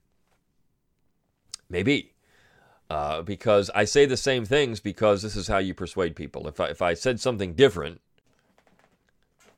Maybe. 1.69 2.13
Uh, 2.89 3.21
because 3.21 3.69
I 3.75 3.85
say 3.85 4.07
the 4.07 4.17
same 4.17 4.45
things 4.45 4.79
because 4.79 5.21
this 5.21 5.35
is 5.35 5.47
how 5.47 5.59
you 5.59 5.75
persuade 5.75 6.15
people. 6.15 6.47
If 6.47 6.59
I, 6.59 6.67
if 6.67 6.81
I 6.81 6.95
said 6.95 7.19
something 7.19 7.53
different, 7.53 8.01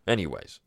anyways. 0.05 0.60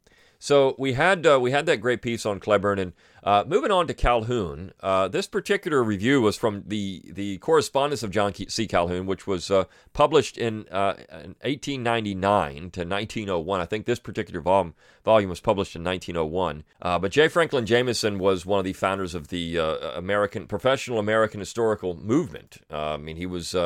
So 0.45 0.75
we 0.77 0.93
had 0.93 1.27
uh, 1.27 1.41
we 1.41 1.53
had 1.53 1.65
that 1.65 1.79
great 1.79 2.03
piece 2.03 2.27
on 2.27 2.39
Cleburne, 2.39 2.79
and 2.79 2.93
uh, 3.23 3.45
moving 3.47 3.71
on 3.71 3.87
to 3.87 3.95
Calhoun. 3.95 4.73
Uh, 4.81 5.09
this 5.09 5.27
particular 5.27 5.83
review 5.83 6.21
was 6.21 6.37
from 6.37 6.65
the 6.67 7.01
the 7.11 7.39
correspondence 7.39 8.03
of 8.03 8.11
John 8.11 8.35
C. 8.35 8.67
Calhoun, 8.67 9.07
which 9.07 9.27
was 9.27 9.51
uh, 9.51 9.65
published 9.95 10.37
in, 10.37 10.67
uh, 10.71 10.97
in, 11.09 11.35
1899 11.41 12.57
to 12.73 12.85
1901. 12.85 13.61
I 13.63 13.65
think 13.65 13.87
this 13.87 13.99
particular 13.99 14.43
volume 14.43 14.75
volume 15.03 15.31
was 15.31 15.41
published 15.41 15.77
in 15.77 15.83
1901. 15.83 16.65
Uh, 16.83 16.99
but 16.99 17.11
J. 17.11 17.29
Franklin 17.29 17.65
Jameson 17.65 18.19
was 18.19 18.45
one 18.45 18.59
of 18.59 18.67
the 18.67 18.75
founders 18.75 19.15
of 19.15 19.29
the 19.29 19.57
American 19.97 20.47
professional 20.47 20.99
American 20.99 21.41
historical 21.41 21.97
movement. 21.97 22.59
I 22.71 22.99
mean, 22.99 23.17
he 23.17 23.25
was 23.25 23.57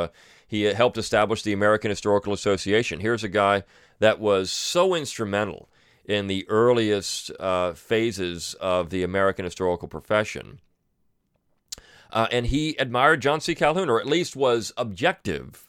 he 0.47 0.63
helped 0.63 0.97
establish 0.97 1.43
the 1.43 1.53
American 1.53 1.91
Historical 1.91 2.33
Association. 2.33 3.01
Here's 3.01 3.25
a 3.25 3.29
guy 3.29 3.65
that 3.99 4.21
was 4.21 4.53
so 4.53 4.95
instrumental 4.95 5.69
in 6.09 6.27
the 6.27 6.49
earliest 6.49 7.31
uh, 7.39 7.75
phases 7.75 8.55
of 8.55 8.89
the 8.89 9.03
American 9.03 9.45
historical 9.45 9.87
profession. 9.87 10.59
Uh, 12.11 12.27
and 12.33 12.47
he 12.47 12.75
admired 12.79 13.21
John 13.21 13.41
C. 13.41 13.55
Calhoun, 13.55 13.91
or 13.91 14.01
at 14.01 14.07
least 14.07 14.35
was 14.35 14.73
objective 14.79 15.67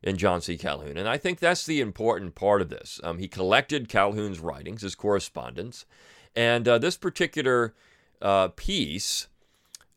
in 0.00 0.16
John 0.16 0.40
C. 0.40 0.56
Calhoun. 0.56 0.96
And 0.96 1.08
I 1.08 1.18
think 1.18 1.40
that's 1.40 1.66
the 1.66 1.80
important 1.80 2.36
part 2.36 2.62
of 2.62 2.70
this. 2.70 3.00
Um, 3.02 3.18
he 3.18 3.26
collected 3.26 3.88
Calhoun's 3.88 4.38
writings, 4.38 4.82
his 4.82 4.94
correspondence, 4.94 5.84
and 6.36 6.68
uh, 6.68 6.78
this 6.78 6.96
particular 6.96 7.74
uh, 8.22 8.48
piece 8.54 9.26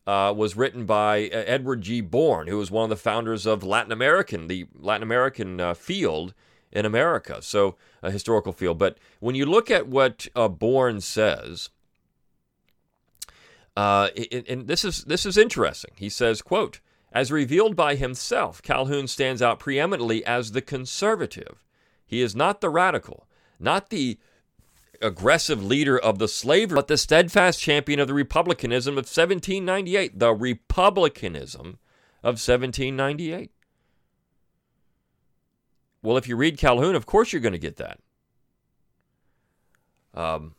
uh, 0.08 0.34
was 0.36 0.56
written 0.56 0.84
by 0.84 1.26
uh, 1.26 1.44
Edward 1.46 1.82
G. 1.82 2.00
Bourne, 2.00 2.48
who 2.48 2.58
was 2.58 2.72
one 2.72 2.84
of 2.84 2.90
the 2.90 2.96
founders 2.96 3.46
of 3.46 3.62
Latin 3.62 3.92
American, 3.92 4.48
the 4.48 4.66
Latin 4.74 5.04
American 5.04 5.74
field 5.76 6.34
in 6.74 6.84
America. 6.84 7.40
So 7.40 7.76
a 8.02 8.10
historical 8.10 8.52
field. 8.52 8.78
But 8.78 8.98
when 9.20 9.34
you 9.34 9.46
look 9.46 9.70
at 9.70 9.86
what 9.86 10.26
uh, 10.34 10.48
Bourne 10.48 11.00
says, 11.00 11.70
uh, 13.76 14.08
and 14.48 14.66
this 14.66 14.84
is 14.84 15.04
this 15.04 15.24
is 15.24 15.36
interesting. 15.36 15.92
He 15.96 16.08
says, 16.08 16.42
"quote 16.42 16.80
As 17.12 17.32
revealed 17.32 17.74
by 17.74 17.94
himself, 17.94 18.62
Calhoun 18.62 19.06
stands 19.06 19.40
out 19.40 19.58
preeminently 19.58 20.24
as 20.24 20.52
the 20.52 20.62
conservative. 20.62 21.64
He 22.06 22.20
is 22.20 22.36
not 22.36 22.60
the 22.60 22.70
radical, 22.70 23.26
not 23.58 23.90
the 23.90 24.18
aggressive 25.02 25.62
leader 25.64 25.98
of 25.98 26.18
the 26.18 26.28
slavery, 26.28 26.76
but 26.76 26.88
the 26.88 26.96
steadfast 26.96 27.60
champion 27.60 27.98
of 27.98 28.06
the 28.06 28.14
republicanism 28.14 28.94
of 28.94 29.06
1798. 29.06 30.18
The 30.18 30.32
republicanism 30.32 31.78
of 32.22 32.38
1798. 32.40 33.50
Well, 36.04 36.18
if 36.18 36.28
you 36.28 36.36
read 36.36 36.58
Calhoun, 36.58 36.94
of 36.94 37.06
course 37.06 37.32
you're 37.32 37.40
going 37.40 37.54
to 37.54 37.58
get 37.58 37.76
that. 37.76 37.98
Um, 40.12 40.54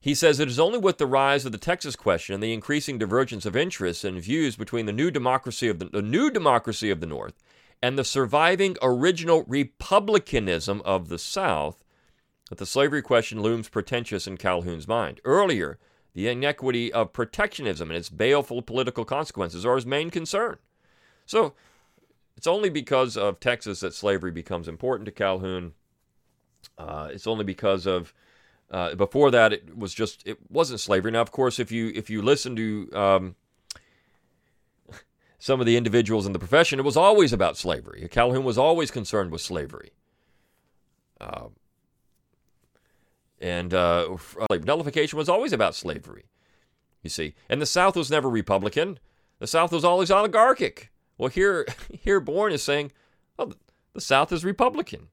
he 0.00 0.14
says 0.14 0.40
it 0.40 0.48
is 0.48 0.58
only 0.58 0.78
with 0.78 0.96
the 0.96 1.06
rise 1.06 1.44
of 1.44 1.52
the 1.52 1.58
Texas 1.58 1.94
question 1.94 2.32
and 2.32 2.42
the 2.42 2.54
increasing 2.54 2.96
divergence 2.96 3.44
of 3.44 3.54
interests 3.54 4.02
and 4.02 4.20
views 4.20 4.56
between 4.56 4.86
the 4.86 4.92
new 4.92 5.10
democracy 5.10 5.68
of 5.68 5.80
the, 5.80 5.84
the 5.84 6.00
new 6.00 6.30
democracy 6.30 6.90
of 6.90 7.00
the 7.00 7.06
North 7.06 7.34
and 7.82 7.98
the 7.98 8.04
surviving 8.04 8.78
original 8.80 9.44
republicanism 9.46 10.80
of 10.86 11.10
the 11.10 11.18
South 11.18 11.84
that 12.48 12.56
the 12.56 12.66
slavery 12.66 13.02
question 13.02 13.42
looms 13.42 13.68
pretentious 13.68 14.26
in 14.26 14.38
Calhoun's 14.38 14.88
mind. 14.88 15.20
Earlier, 15.26 15.78
the 16.14 16.28
inequity 16.28 16.90
of 16.90 17.12
protectionism 17.12 17.90
and 17.90 17.98
its 17.98 18.08
baleful 18.08 18.62
political 18.62 19.04
consequences 19.04 19.66
are 19.66 19.74
his 19.74 19.84
main 19.84 20.08
concern. 20.08 20.56
So 21.26 21.52
it's 22.36 22.46
only 22.46 22.70
because 22.70 23.16
of 23.16 23.40
Texas 23.40 23.80
that 23.80 23.94
slavery 23.94 24.30
becomes 24.30 24.68
important 24.68 25.06
to 25.06 25.12
Calhoun. 25.12 25.72
Uh, 26.76 27.08
it's 27.12 27.26
only 27.26 27.44
because 27.44 27.86
of 27.86 28.12
uh, 28.70 28.94
before 28.94 29.30
that 29.30 29.52
it 29.52 29.76
was 29.76 29.94
just 29.94 30.26
it 30.26 30.38
wasn't 30.50 30.80
slavery. 30.80 31.12
Now, 31.12 31.20
of 31.20 31.30
course, 31.30 31.58
if 31.58 31.70
you 31.70 31.92
if 31.94 32.10
you 32.10 32.22
listen 32.22 32.56
to 32.56 32.90
um, 32.92 33.34
some 35.38 35.60
of 35.60 35.66
the 35.66 35.76
individuals 35.76 36.26
in 36.26 36.32
the 36.32 36.38
profession, 36.38 36.78
it 36.78 36.84
was 36.84 36.96
always 36.96 37.32
about 37.32 37.56
slavery. 37.56 38.08
Calhoun 38.10 38.44
was 38.44 38.58
always 38.58 38.90
concerned 38.90 39.30
with 39.30 39.40
slavery. 39.40 39.92
Uh, 41.20 41.48
and 43.40 43.74
uh, 43.74 44.16
nullification 44.64 45.18
was 45.18 45.28
always 45.28 45.52
about 45.52 45.74
slavery, 45.74 46.24
you 47.02 47.10
see. 47.10 47.34
And 47.48 47.60
the 47.60 47.66
South 47.66 47.94
was 47.94 48.10
never 48.10 48.28
Republican. 48.28 48.98
The 49.38 49.46
South 49.46 49.70
was 49.70 49.84
always 49.84 50.10
oligarchic. 50.10 50.90
Well, 51.18 51.28
here, 51.28 51.66
here 51.90 52.20
Bourne 52.20 52.52
is 52.52 52.62
saying, 52.62 52.92
oh, 53.38 53.52
the 53.92 54.00
South 54.00 54.32
is 54.32 54.44
Republican. 54.44 55.08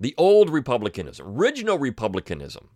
The 0.00 0.14
old 0.18 0.50
Republicanism, 0.50 1.26
original 1.26 1.78
Republicanism. 1.78 2.70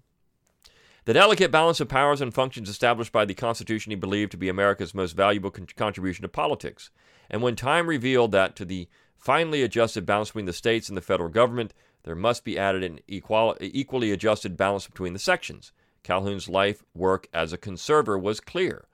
The 1.05 1.15
delicate 1.15 1.51
balance 1.51 1.81
of 1.81 1.89
powers 1.89 2.21
and 2.21 2.35
functions 2.35 2.69
established 2.69 3.13
by 3.13 3.25
the 3.25 3.35
Constitution 3.35 3.91
he 3.91 3.97
believed 3.97 4.31
to 4.33 4.37
be 4.37 4.49
America's 4.49 4.95
most 4.95 5.17
valuable 5.17 5.51
con- 5.51 5.67
contribution 5.77 6.23
to 6.23 6.29
politics. 6.29 6.91
And 7.31 7.43
when 7.43 7.57
time 7.57 7.87
revealed 7.87 8.33
that 8.33 8.55
to 8.57 8.65
the 8.65 8.89
finely 9.17 9.63
adjusted 9.63 10.07
balance 10.07 10.29
between 10.29 10.45
the 10.45 10.53
states 10.53 10.89
and 10.89 10.97
the 10.97 11.03
federal 11.03 11.29
government, 11.29 11.75
there 12.05 12.15
must 12.15 12.45
be 12.45 12.59
added 12.59 12.85
an 12.85 13.01
equal, 13.07 13.57
equally 13.61 14.13
adjusted 14.13 14.57
balance 14.57 14.87
between 14.87 15.13
the 15.13 15.19
sections. 15.19 15.73
Calhoun's 16.03 16.49
life 16.49 16.83
work 16.95 17.29
as 17.35 17.53
a 17.53 17.59
conservator 17.59 18.19
was 18.19 18.41
clear. 18.41 18.88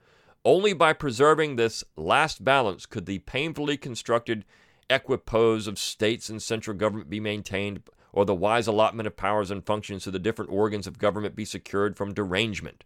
Only 0.45 0.73
by 0.73 0.93
preserving 0.93 1.55
this 1.55 1.83
last 1.97 2.43
balance 2.45 2.85
could 2.85 3.07
the 3.07 3.19
painfully 3.19 3.77
constructed 3.77 4.45
equipoise 4.91 5.65
of 5.65 5.79
states 5.79 6.29
and 6.29 6.39
central 6.39 6.77
government 6.77 7.09
be 7.09 7.19
maintained, 7.19 7.81
or 8.13 8.25
the 8.25 8.35
wise 8.35 8.67
allotment 8.67 9.07
of 9.07 9.17
powers 9.17 9.49
and 9.49 9.65
functions 9.65 10.03
to 10.03 10.11
the 10.11 10.19
different 10.19 10.51
organs 10.51 10.85
of 10.85 10.99
government 10.99 11.35
be 11.35 11.45
secured 11.45 11.97
from 11.97 12.13
derangement. 12.13 12.83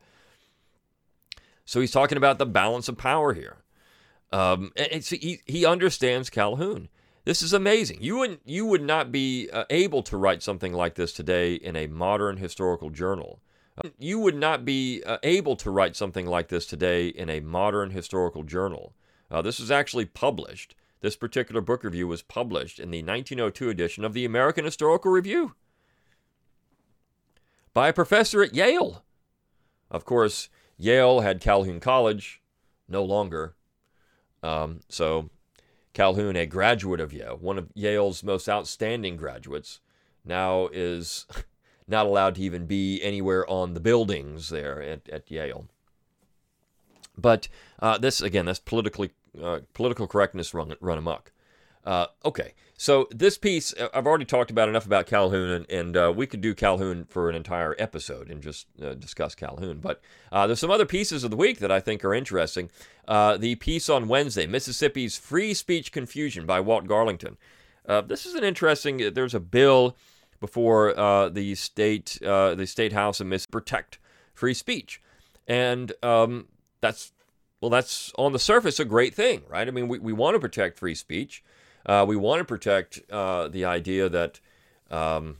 So 1.66 1.82
he's 1.82 1.92
talking 1.92 2.18
about 2.18 2.40
the 2.40 2.46
balance 2.46 2.88
of 2.88 2.98
power 2.98 3.34
here. 3.34 3.58
Um, 4.32 4.72
and 4.78 5.04
he, 5.04 5.42
he 5.46 5.66
understands 5.66 6.30
Calhoun. 6.30 6.88
This 7.26 7.42
is 7.42 7.52
amazing. 7.52 7.98
You 8.02 8.18
would 8.20 8.40
you 8.46 8.66
would 8.66 8.82
not 8.82 9.12
be 9.12 9.50
uh, 9.52 9.66
able 9.70 10.02
to 10.04 10.18
write 10.18 10.42
something 10.42 10.74
like 10.74 10.96
this 10.96 11.12
today 11.12 11.56
in 11.56 11.76
a 11.76 11.88
modern 11.88 12.38
historical 12.38 12.90
journal. 12.90 13.42
You 13.98 14.20
would 14.20 14.36
not 14.36 14.66
be 14.66 15.04
uh, 15.04 15.18
able 15.24 15.56
to 15.58 15.72
write 15.72 15.96
something 15.96 16.26
like 16.26 16.50
this 16.50 16.66
today 16.66 17.08
in 17.08 17.30
a 17.30 17.40
modern 17.40 17.92
historical 17.92 18.44
journal. 18.44 18.94
Uh, 19.32 19.42
this 19.42 19.60
was 19.60 19.72
actually 19.72 20.06
published. 20.06 20.76
This 21.02 21.16
particular 21.16 21.62
book 21.62 21.84
review 21.84 22.08
was 22.08 22.22
published 22.22 22.80
in 22.80 22.92
the 22.92 23.02
1902 23.04 23.70
edition 23.70 24.04
of 24.04 24.14
the 24.14 24.26
American 24.26 24.66
Historical 24.66 25.12
Review 25.12 25.54
by 27.74 27.88
a 27.88 27.94
professor 27.94 28.44
at 28.44 28.54
Yale. 28.54 29.06
Of 29.90 30.04
course, 30.04 30.50
Yale 30.78 31.22
had 31.22 31.40
Calhoun 31.40 31.80
College, 31.80 32.42
no 32.88 33.04
longer. 33.04 33.56
Um, 34.44 34.82
so, 34.90 35.30
Calhoun, 35.94 36.36
a 36.36 36.46
graduate 36.46 37.00
of 37.00 37.14
Yale, 37.14 37.38
one 37.38 37.58
of 37.58 37.70
Yale's 37.74 38.24
most 38.24 38.50
outstanding 38.50 39.16
graduates, 39.16 39.80
now 40.26 40.68
is 40.72 41.26
not 41.90 42.06
allowed 42.06 42.36
to 42.36 42.42
even 42.42 42.66
be 42.66 43.02
anywhere 43.02 43.50
on 43.50 43.74
the 43.74 43.80
buildings 43.80 44.50
there 44.50 44.82
at, 44.82 45.08
at 45.10 45.30
Yale. 45.30 45.66
But 47.22 47.48
uh, 47.80 47.98
this 47.98 48.22
again, 48.22 48.46
that's 48.46 48.60
politically 48.60 49.12
uh, 49.42 49.60
political 49.74 50.08
correctness 50.08 50.54
run 50.54 50.76
run 50.80 50.98
amok. 50.98 51.32
Uh, 51.86 52.08
okay, 52.26 52.54
so 52.78 53.08
this 53.12 53.38
piece 53.38 53.74
uh, 53.74 53.90
I've 53.94 54.08
already 54.08 54.26
talked 54.26 54.52
about 54.52 54.70
enough 54.70 54.86
about 54.86 55.08
Calhoun, 55.08 55.50
and, 55.50 55.72
and 55.72 55.98
uh, 55.98 56.14
we 56.16 56.28
could 56.28 56.42
do 56.42 56.54
Calhoun 56.54 57.06
for 57.06 57.30
an 57.30 57.36
entire 57.36 57.76
episode 57.80 58.30
and 58.30 58.42
just 58.42 58.68
uh, 58.82 58.94
discuss 58.94 59.36
Calhoun. 59.36 59.80
But 59.80 60.02
there's 60.32 60.60
some 60.60 60.72
other 60.72 60.86
pieces 60.86 61.24
of 61.24 61.32
the 61.32 61.38
week 61.38 61.60
that 61.60 61.72
I 61.72 61.80
think 61.80 62.04
are 62.04 62.14
interesting. 62.14 62.70
The 63.08 63.58
piece 63.60 63.90
on 63.90 64.08
Wednesday, 64.08 64.46
Mississippi's 64.46 65.18
free 65.18 65.54
speech 65.54 65.92
confusion 65.92 66.46
by 66.46 66.60
Walt 66.60 66.86
Garlington. 66.86 67.38
this 68.08 68.26
is 68.26 68.36
an 68.36 68.44
interesting. 68.44 69.14
There's 69.14 69.36
a 69.36 69.40
bill 69.40 69.96
before 70.40 70.94
the 71.30 71.56
state 71.56 72.18
the 72.22 72.66
state 72.66 72.94
house 72.94 73.20
and 73.20 73.30
Miss 73.30 73.46
protect 73.46 74.00
free 74.34 74.54
speech, 74.54 75.02
and 75.48 75.92
um, 76.04 76.48
that's 76.82 77.12
well, 77.62 77.70
that's 77.70 78.14
on 78.18 78.32
the 78.32 78.40
surface 78.40 78.80
a 78.80 78.86
great 78.86 79.14
thing, 79.14 79.44
right? 79.50 79.68
I 79.68 79.72
mean, 79.72 79.88
we, 79.88 80.00
we 80.00 80.14
want 80.14 80.36
to 80.36 80.40
protect 80.40 80.80
free 80.80 80.96
speech. 80.96 81.44
Uh, 81.86 82.06
we 82.08 82.16
want 82.16 82.40
to 82.40 82.46
protect 82.46 83.02
uh, 83.12 83.48
the 83.48 83.66
idea 83.66 84.08
that 84.08 84.40
um, 84.90 85.38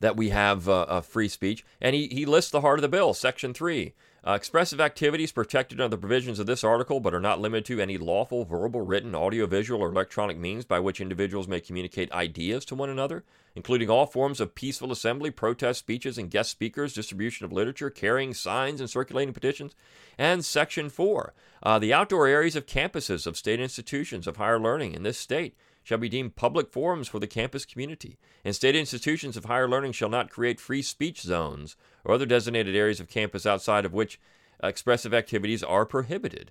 that 0.00 0.16
we 0.16 0.30
have 0.30 0.68
uh, 0.68 1.00
free 1.00 1.28
speech. 1.28 1.64
And 1.80 1.94
he, 1.94 2.08
he 2.08 2.26
lists 2.26 2.50
the 2.50 2.60
heart 2.60 2.78
of 2.78 2.82
the 2.82 2.88
bill, 2.88 3.14
Section 3.14 3.54
3. 3.54 3.94
Uh, 4.26 4.32
expressive 4.32 4.80
activities 4.80 5.32
protected 5.32 5.78
under 5.78 5.94
the 5.94 6.00
provisions 6.00 6.38
of 6.38 6.46
this 6.46 6.64
article, 6.64 6.98
but 6.98 7.12
are 7.12 7.20
not 7.20 7.40
limited 7.40 7.66
to 7.66 7.78
any 7.78 7.98
lawful, 7.98 8.46
verbal, 8.46 8.80
written, 8.80 9.14
audiovisual, 9.14 9.82
or 9.82 9.90
electronic 9.90 10.38
means 10.38 10.64
by 10.64 10.80
which 10.80 10.98
individuals 10.98 11.46
may 11.46 11.60
communicate 11.60 12.10
ideas 12.10 12.64
to 12.64 12.74
one 12.74 12.88
another, 12.88 13.22
including 13.54 13.90
all 13.90 14.06
forms 14.06 14.40
of 14.40 14.54
peaceful 14.54 14.90
assembly, 14.90 15.30
protest 15.30 15.78
speeches, 15.78 16.16
and 16.16 16.30
guest 16.30 16.50
speakers, 16.50 16.94
distribution 16.94 17.44
of 17.44 17.52
literature, 17.52 17.90
carrying 17.90 18.32
signs, 18.32 18.80
and 18.80 18.88
circulating 18.88 19.34
petitions. 19.34 19.74
And 20.16 20.42
Section 20.42 20.88
4 20.88 21.34
uh, 21.62 21.78
the 21.78 21.92
outdoor 21.92 22.26
areas 22.26 22.56
of 22.56 22.64
campuses 22.64 23.26
of 23.26 23.36
state 23.36 23.60
institutions 23.60 24.26
of 24.26 24.38
higher 24.38 24.58
learning 24.58 24.94
in 24.94 25.02
this 25.02 25.18
state 25.18 25.54
shall 25.82 25.98
be 25.98 26.08
deemed 26.08 26.34
public 26.34 26.70
forums 26.70 27.08
for 27.08 27.18
the 27.18 27.26
campus 27.26 27.66
community, 27.66 28.18
and 28.42 28.56
state 28.56 28.74
institutions 28.74 29.36
of 29.36 29.44
higher 29.44 29.68
learning 29.68 29.92
shall 29.92 30.08
not 30.08 30.30
create 30.30 30.58
free 30.58 30.80
speech 30.80 31.20
zones 31.20 31.76
or 32.04 32.14
other 32.14 32.26
designated 32.26 32.76
areas 32.76 33.00
of 33.00 33.08
campus 33.08 33.46
outside 33.46 33.84
of 33.84 33.92
which 33.92 34.20
expressive 34.62 35.14
activities 35.14 35.62
are 35.62 35.86
prohibited. 35.86 36.50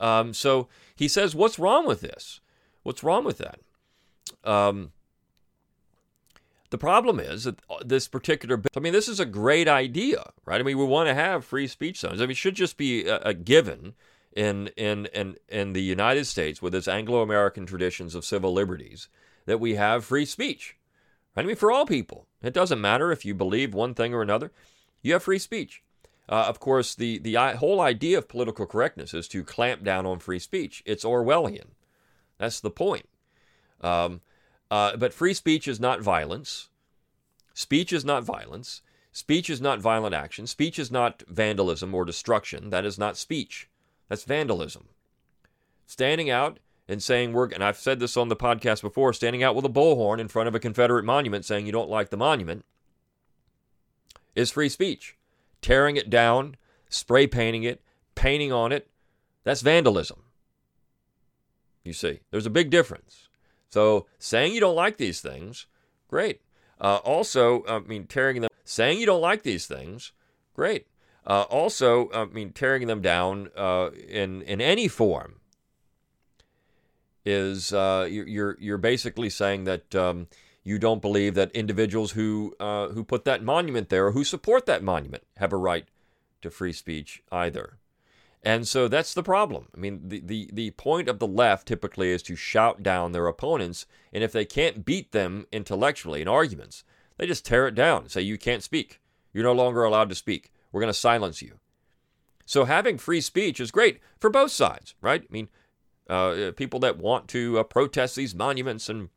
Um, 0.00 0.34
so 0.34 0.68
he 0.94 1.08
says, 1.08 1.34
What's 1.34 1.58
wrong 1.58 1.86
with 1.86 2.00
this? 2.00 2.40
What's 2.82 3.04
wrong 3.04 3.24
with 3.24 3.38
that? 3.38 3.60
Um, 4.44 4.92
the 6.70 6.78
problem 6.78 7.20
is 7.20 7.44
that 7.44 7.60
uh, 7.68 7.76
this 7.84 8.08
particular 8.08 8.56
bill, 8.56 8.70
I 8.74 8.80
mean, 8.80 8.94
this 8.94 9.08
is 9.08 9.20
a 9.20 9.26
great 9.26 9.68
idea, 9.68 10.32
right? 10.44 10.60
I 10.60 10.64
mean, 10.64 10.78
we 10.78 10.84
want 10.84 11.08
to 11.08 11.14
have 11.14 11.44
free 11.44 11.66
speech 11.66 12.00
zones. 12.00 12.20
I 12.20 12.24
mean, 12.24 12.30
it 12.30 12.36
should 12.38 12.54
just 12.54 12.76
be 12.76 13.06
a, 13.06 13.18
a 13.18 13.34
given 13.34 13.94
in, 14.32 14.68
in, 14.68 15.06
in, 15.06 15.36
in 15.48 15.74
the 15.74 15.82
United 15.82 16.26
States 16.26 16.62
with 16.62 16.74
its 16.74 16.88
Anglo 16.88 17.20
American 17.20 17.66
traditions 17.66 18.14
of 18.14 18.24
civil 18.24 18.52
liberties 18.52 19.08
that 19.44 19.60
we 19.60 19.74
have 19.74 20.04
free 20.04 20.24
speech. 20.24 20.76
I 21.36 21.42
mean, 21.42 21.56
for 21.56 21.70
all 21.70 21.86
people. 21.86 22.26
It 22.42 22.54
doesn't 22.54 22.80
matter 22.80 23.12
if 23.12 23.24
you 23.24 23.34
believe 23.34 23.74
one 23.74 23.94
thing 23.94 24.14
or 24.14 24.22
another, 24.22 24.50
you 25.02 25.12
have 25.12 25.22
free 25.22 25.38
speech. 25.38 25.82
Uh, 26.28 26.46
of 26.48 26.60
course, 26.60 26.94
the, 26.94 27.18
the 27.18 27.34
whole 27.34 27.80
idea 27.80 28.16
of 28.16 28.28
political 28.28 28.64
correctness 28.64 29.12
is 29.12 29.28
to 29.28 29.44
clamp 29.44 29.84
down 29.84 30.06
on 30.06 30.18
free 30.18 30.38
speech. 30.38 30.82
It's 30.86 31.04
Orwellian. 31.04 31.70
That's 32.38 32.60
the 32.60 32.70
point. 32.70 33.08
Um, 33.80 34.20
uh, 34.70 34.96
but 34.96 35.12
free 35.12 35.34
speech 35.34 35.68
is 35.68 35.80
not 35.80 36.00
violence. 36.00 36.70
Speech 37.52 37.92
is 37.92 38.04
not 38.04 38.24
violence. 38.24 38.82
Speech 39.12 39.50
is 39.50 39.60
not 39.60 39.80
violent 39.80 40.14
action. 40.14 40.46
Speech 40.46 40.78
is 40.78 40.90
not 40.90 41.22
vandalism 41.28 41.94
or 41.94 42.04
destruction. 42.04 42.70
That 42.70 42.86
is 42.86 42.98
not 42.98 43.18
speech. 43.18 43.68
That's 44.08 44.24
vandalism. 44.24 44.88
Standing 45.86 46.30
out 46.30 46.58
and 46.88 47.02
saying 47.02 47.32
we're 47.32 47.48
and 47.48 47.62
I've 47.62 47.76
said 47.76 48.00
this 48.00 48.16
on 48.16 48.28
the 48.28 48.36
podcast 48.36 48.80
before, 48.80 49.12
standing 49.12 49.42
out 49.42 49.54
with 49.54 49.66
a 49.66 49.70
bullhorn 49.70 50.18
in 50.18 50.28
front 50.28 50.48
of 50.48 50.54
a 50.54 50.60
Confederate 50.60 51.04
monument 51.04 51.44
saying 51.44 51.66
you 51.66 51.72
don't 51.72 51.90
like 51.90 52.08
the 52.08 52.16
monument 52.16 52.64
is 54.34 54.50
free 54.50 54.68
speech. 54.68 55.16
Tearing 55.60 55.96
it 55.96 56.10
down, 56.10 56.56
spray 56.88 57.26
painting 57.26 57.62
it, 57.62 57.82
painting 58.14 58.52
on 58.52 58.72
it, 58.72 58.88
that's 59.44 59.60
vandalism. 59.60 60.22
You 61.84 61.92
see, 61.92 62.20
there's 62.30 62.46
a 62.46 62.50
big 62.50 62.70
difference. 62.70 63.28
So 63.68 64.06
saying 64.18 64.52
you 64.52 64.60
don't 64.60 64.76
like 64.76 64.96
these 64.96 65.20
things, 65.20 65.66
great. 66.08 66.42
Uh, 66.80 66.96
also, 66.96 67.64
I 67.66 67.80
mean, 67.80 68.06
tearing 68.06 68.40
them, 68.40 68.50
saying 68.64 68.98
you 68.98 69.06
don't 69.06 69.20
like 69.20 69.42
these 69.42 69.66
things, 69.66 70.12
great. 70.54 70.86
Uh, 71.26 71.42
also, 71.42 72.10
I 72.12 72.24
mean, 72.26 72.52
tearing 72.52 72.86
them 72.86 73.00
down 73.00 73.48
uh, 73.56 73.90
in 74.08 74.42
in 74.42 74.60
any 74.60 74.88
form 74.88 75.36
is 77.24 77.72
uh, 77.72 78.08
you're 78.10 78.56
you're 78.60 78.78
basically 78.78 79.30
saying 79.30 79.64
that 79.64 79.94
um, 79.94 80.26
you 80.64 80.78
don't 80.78 81.02
believe 81.02 81.34
that 81.34 81.50
individuals 81.52 82.12
who 82.12 82.54
uh, 82.60 82.88
who 82.88 83.04
put 83.04 83.24
that 83.24 83.42
monument 83.42 83.88
there 83.88 84.06
or 84.06 84.12
who 84.12 84.24
support 84.24 84.66
that 84.66 84.82
monument 84.82 85.24
have 85.36 85.52
a 85.52 85.56
right 85.56 85.86
to 86.40 86.50
free 86.50 86.72
speech 86.72 87.22
either. 87.30 87.78
And 88.44 88.66
so 88.66 88.88
that's 88.88 89.14
the 89.14 89.22
problem. 89.22 89.68
I 89.74 89.78
mean, 89.78 90.08
the, 90.08 90.20
the, 90.20 90.50
the 90.52 90.70
point 90.72 91.08
of 91.08 91.20
the 91.20 91.28
left 91.28 91.68
typically 91.68 92.10
is 92.10 92.24
to 92.24 92.34
shout 92.34 92.82
down 92.82 93.12
their 93.12 93.28
opponents, 93.28 93.86
and 94.12 94.24
if 94.24 94.32
they 94.32 94.44
can't 94.44 94.84
beat 94.84 95.12
them 95.12 95.46
intellectually 95.52 96.20
in 96.20 96.26
arguments, 96.26 96.82
they 97.18 97.26
just 97.26 97.44
tear 97.44 97.68
it 97.68 97.76
down, 97.76 98.08
say, 98.08 98.20
You 98.20 98.38
can't 98.38 98.64
speak. 98.64 99.00
You're 99.32 99.44
no 99.44 99.52
longer 99.52 99.84
allowed 99.84 100.08
to 100.08 100.16
speak. 100.16 100.52
We're 100.72 100.80
going 100.80 100.92
to 100.92 100.98
silence 100.98 101.40
you. 101.40 101.60
So 102.44 102.64
having 102.64 102.98
free 102.98 103.20
speech 103.20 103.60
is 103.60 103.70
great 103.70 104.00
for 104.18 104.28
both 104.28 104.50
sides, 104.50 104.94
right? 105.00 105.22
I 105.22 105.32
mean, 105.32 105.48
uh, 106.10 106.50
people 106.56 106.80
that 106.80 106.98
want 106.98 107.28
to 107.28 107.60
uh, 107.60 107.62
protest 107.62 108.16
these 108.16 108.34
monuments 108.34 108.88
and 108.88 109.08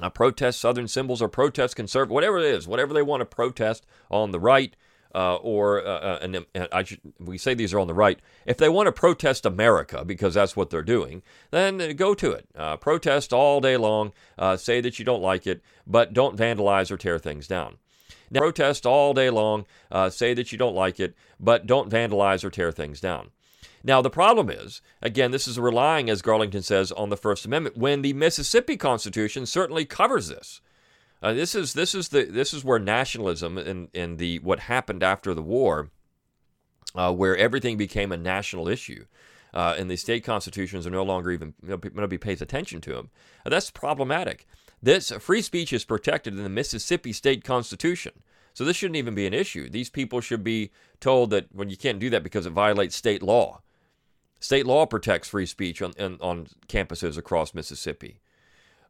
uh, 0.00 0.10
protest 0.10 0.60
Southern 0.60 0.88
symbols 0.88 1.20
or 1.22 1.28
protest 1.28 1.76
conservative, 1.76 2.12
whatever 2.12 2.38
it 2.38 2.46
is, 2.46 2.66
whatever 2.66 2.94
they 2.94 3.02
want 3.02 3.20
to 3.20 3.26
protest 3.26 3.86
on 4.10 4.30
the 4.30 4.40
right, 4.40 4.76
uh, 5.14 5.36
or 5.36 5.84
uh, 5.84 5.98
uh, 5.98 6.18
and, 6.22 6.46
and 6.54 6.68
I 6.72 6.84
should, 6.84 7.00
we 7.18 7.38
say 7.38 7.54
these 7.54 7.74
are 7.74 7.80
on 7.80 7.88
the 7.88 7.94
right. 7.94 8.20
If 8.46 8.58
they 8.58 8.68
want 8.68 8.86
to 8.86 8.92
protest 8.92 9.44
America 9.44 10.04
because 10.04 10.34
that's 10.34 10.56
what 10.56 10.70
they're 10.70 10.82
doing, 10.82 11.22
then 11.50 11.96
go 11.96 12.14
to 12.14 12.30
it. 12.32 12.48
Uh, 12.56 12.76
protest 12.76 13.32
all 13.32 13.60
day 13.60 13.76
long. 13.76 14.12
Uh, 14.38 14.56
say 14.56 14.80
that 14.80 14.98
you 14.98 15.04
don't 15.04 15.22
like 15.22 15.46
it, 15.46 15.62
but 15.86 16.12
don't 16.12 16.36
vandalize 16.36 16.90
or 16.90 16.96
tear 16.96 17.18
things 17.18 17.48
down. 17.48 17.76
Now, 18.30 18.40
protest 18.40 18.86
all 18.86 19.12
day 19.12 19.30
long, 19.30 19.66
uh, 19.90 20.08
say 20.08 20.34
that 20.34 20.52
you 20.52 20.58
don't 20.58 20.76
like 20.76 21.00
it, 21.00 21.16
but 21.40 21.66
don't 21.66 21.90
vandalize 21.90 22.44
or 22.44 22.50
tear 22.50 22.70
things 22.70 23.00
down. 23.00 23.30
Now, 23.82 24.02
the 24.02 24.10
problem 24.10 24.50
is, 24.50 24.82
again, 25.00 25.30
this 25.30 25.48
is 25.48 25.58
relying, 25.58 26.10
as 26.10 26.22
Garlington 26.22 26.62
says, 26.62 26.92
on 26.92 27.08
the 27.08 27.16
First 27.16 27.46
Amendment, 27.46 27.76
when 27.76 28.02
the 28.02 28.12
Mississippi 28.12 28.76
Constitution 28.76 29.46
certainly 29.46 29.84
covers 29.84 30.28
this. 30.28 30.60
Uh, 31.22 31.34
this 31.34 31.54
is 31.54 31.74
this 31.74 31.94
is 31.94 32.08
the 32.08 32.24
this 32.24 32.54
is 32.54 32.64
where 32.64 32.78
nationalism 32.78 33.58
and 33.58 33.88
and 33.94 34.18
the 34.18 34.38
what 34.38 34.60
happened 34.60 35.02
after 35.02 35.34
the 35.34 35.42
war, 35.42 35.90
uh, 36.94 37.12
where 37.12 37.36
everything 37.36 37.76
became 37.76 38.10
a 38.10 38.16
national 38.16 38.68
issue, 38.68 39.04
uh, 39.52 39.74
and 39.78 39.90
the 39.90 39.96
state 39.96 40.24
constitutions 40.24 40.86
are 40.86 40.90
no 40.90 41.02
longer 41.02 41.30
even 41.30 41.54
nobody 41.62 42.16
pays 42.16 42.40
attention 42.40 42.80
to 42.80 42.94
them. 42.94 43.10
that's 43.44 43.70
problematic. 43.70 44.46
This 44.82 45.10
free 45.10 45.42
speech 45.42 45.74
is 45.74 45.84
protected 45.84 46.34
in 46.34 46.42
the 46.42 46.48
Mississippi 46.48 47.12
state 47.12 47.44
constitution. 47.44 48.22
So 48.54 48.64
this 48.64 48.76
shouldn't 48.76 48.96
even 48.96 49.14
be 49.14 49.26
an 49.26 49.34
issue. 49.34 49.68
These 49.68 49.90
people 49.90 50.20
should 50.20 50.42
be 50.42 50.70
told 51.00 51.30
that 51.30 51.46
when 51.52 51.66
well, 51.66 51.70
you 51.70 51.76
can't 51.76 51.98
do 51.98 52.10
that 52.10 52.22
because 52.22 52.46
it 52.46 52.50
violates 52.50 52.96
state 52.96 53.22
law. 53.22 53.60
State 54.40 54.66
law 54.66 54.86
protects 54.86 55.28
free 55.28 55.46
speech 55.46 55.82
on, 55.82 55.92
on, 56.00 56.18
on 56.20 56.46
campuses 56.66 57.16
across 57.16 57.54
Mississippi. 57.54 58.20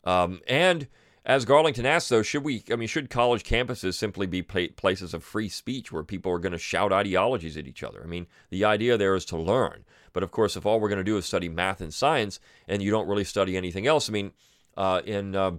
Um, 0.04 0.40
and 0.46 0.86
as 1.24 1.44
Garlington 1.44 1.84
asked, 1.84 2.08
though, 2.08 2.22
should 2.22 2.44
we, 2.44 2.64
I 2.72 2.76
mean, 2.76 2.88
should 2.88 3.10
college 3.10 3.42
campuses 3.42 3.94
simply 3.94 4.26
be 4.26 4.42
places 4.42 5.12
of 5.12 5.22
free 5.22 5.48
speech 5.48 5.92
where 5.92 6.02
people 6.02 6.32
are 6.32 6.38
going 6.38 6.52
to 6.52 6.58
shout 6.58 6.92
ideologies 6.92 7.56
at 7.56 7.66
each 7.66 7.82
other? 7.82 8.00
I 8.02 8.06
mean, 8.06 8.26
the 8.48 8.64
idea 8.64 8.96
there 8.96 9.14
is 9.14 9.24
to 9.26 9.36
learn. 9.36 9.84
But 10.12 10.22
of 10.22 10.30
course, 10.30 10.56
if 10.56 10.64
all 10.64 10.80
we're 10.80 10.88
going 10.88 10.98
to 10.98 11.04
do 11.04 11.18
is 11.18 11.26
study 11.26 11.48
math 11.48 11.80
and 11.80 11.92
science 11.92 12.40
and 12.66 12.80
you 12.80 12.90
don't 12.90 13.08
really 13.08 13.24
study 13.24 13.56
anything 13.56 13.86
else, 13.86 14.08
I 14.08 14.12
mean, 14.12 14.32
uh, 14.76 15.02
in 15.04 15.36
uh, 15.36 15.52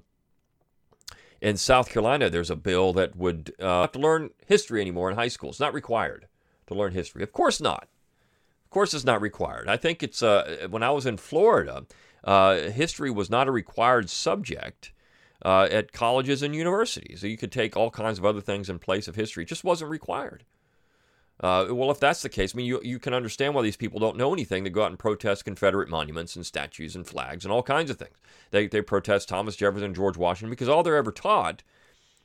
in 1.41 1.57
South 1.57 1.89
Carolina, 1.89 2.29
there's 2.29 2.51
a 2.51 2.55
bill 2.55 2.93
that 2.93 3.15
would 3.15 3.53
uh, 3.59 3.81
have 3.81 3.91
to 3.93 3.99
learn 3.99 4.29
history 4.45 4.79
anymore 4.79 5.09
in 5.09 5.15
high 5.15 5.27
school. 5.27 5.49
It's 5.49 5.59
not 5.59 5.73
required 5.73 6.27
to 6.67 6.75
learn 6.75 6.93
history. 6.93 7.23
Of 7.23 7.33
course 7.33 7.59
not. 7.59 7.87
Of 8.71 8.73
course, 8.73 8.93
it's 8.93 9.03
not 9.03 9.19
required. 9.19 9.67
I 9.67 9.75
think 9.75 10.01
it's 10.01 10.23
uh, 10.23 10.67
when 10.69 10.81
I 10.81 10.91
was 10.91 11.05
in 11.05 11.17
Florida, 11.17 11.83
uh, 12.23 12.69
history 12.69 13.11
was 13.11 13.29
not 13.29 13.49
a 13.49 13.51
required 13.51 14.09
subject 14.09 14.93
uh, 15.43 15.67
at 15.69 15.91
colleges 15.91 16.41
and 16.41 16.55
universities. 16.55 17.21
You 17.21 17.35
could 17.35 17.51
take 17.51 17.75
all 17.75 17.91
kinds 17.91 18.17
of 18.17 18.23
other 18.23 18.39
things 18.39 18.69
in 18.69 18.79
place 18.79 19.09
of 19.09 19.15
history. 19.15 19.43
It 19.43 19.49
just 19.49 19.65
wasn't 19.65 19.91
required. 19.91 20.45
Uh, 21.41 21.65
well, 21.71 21.91
if 21.91 21.99
that's 21.99 22.21
the 22.21 22.29
case, 22.29 22.55
I 22.55 22.57
mean, 22.57 22.65
you, 22.65 22.79
you 22.81 22.97
can 22.97 23.13
understand 23.13 23.55
why 23.55 23.61
these 23.61 23.75
people 23.75 23.99
don't 23.99 24.15
know 24.15 24.31
anything. 24.31 24.63
They 24.63 24.69
go 24.69 24.83
out 24.83 24.91
and 24.91 24.97
protest 24.97 25.43
Confederate 25.43 25.89
monuments 25.89 26.37
and 26.37 26.45
statues 26.45 26.95
and 26.95 27.05
flags 27.05 27.43
and 27.43 27.51
all 27.51 27.63
kinds 27.63 27.91
of 27.91 27.97
things. 27.97 28.15
They, 28.51 28.67
they 28.67 28.81
protest 28.81 29.27
Thomas 29.27 29.57
Jefferson 29.57 29.93
George 29.93 30.15
Washington 30.15 30.49
because 30.49 30.69
all 30.69 30.81
they're 30.81 30.95
ever 30.95 31.11
taught 31.11 31.61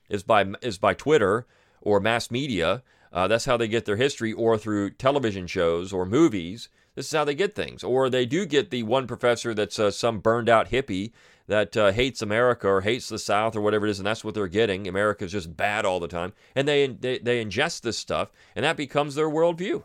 is 0.08 0.22
by 0.22 0.46
is 0.62 0.78
by 0.78 0.94
Twitter 0.94 1.44
or 1.80 1.98
mass 1.98 2.30
media. 2.30 2.84
Uh, 3.16 3.26
that's 3.26 3.46
how 3.46 3.56
they 3.56 3.66
get 3.66 3.86
their 3.86 3.96
history, 3.96 4.30
or 4.34 4.58
through 4.58 4.90
television 4.90 5.46
shows 5.46 5.90
or 5.90 6.04
movies. 6.04 6.68
This 6.94 7.06
is 7.06 7.12
how 7.12 7.24
they 7.24 7.34
get 7.34 7.54
things. 7.54 7.82
Or 7.82 8.10
they 8.10 8.26
do 8.26 8.44
get 8.44 8.68
the 8.68 8.82
one 8.82 9.06
professor 9.06 9.54
that's 9.54 9.78
uh, 9.78 9.90
some 9.90 10.20
burned 10.20 10.50
out 10.50 10.68
hippie 10.68 11.12
that 11.46 11.74
uh, 11.78 11.92
hates 11.92 12.20
America 12.20 12.68
or 12.68 12.82
hates 12.82 13.08
the 13.08 13.18
South 13.18 13.56
or 13.56 13.62
whatever 13.62 13.86
it 13.86 13.90
is, 13.90 13.98
and 13.98 14.06
that's 14.06 14.22
what 14.22 14.34
they're 14.34 14.48
getting. 14.48 14.86
America's 14.86 15.32
just 15.32 15.56
bad 15.56 15.86
all 15.86 15.98
the 15.98 16.08
time, 16.08 16.34
and 16.54 16.68
they 16.68 16.86
they, 16.88 17.18
they 17.18 17.42
ingest 17.42 17.80
this 17.80 17.96
stuff, 17.96 18.30
and 18.54 18.66
that 18.66 18.76
becomes 18.76 19.14
their 19.14 19.30
worldview. 19.30 19.84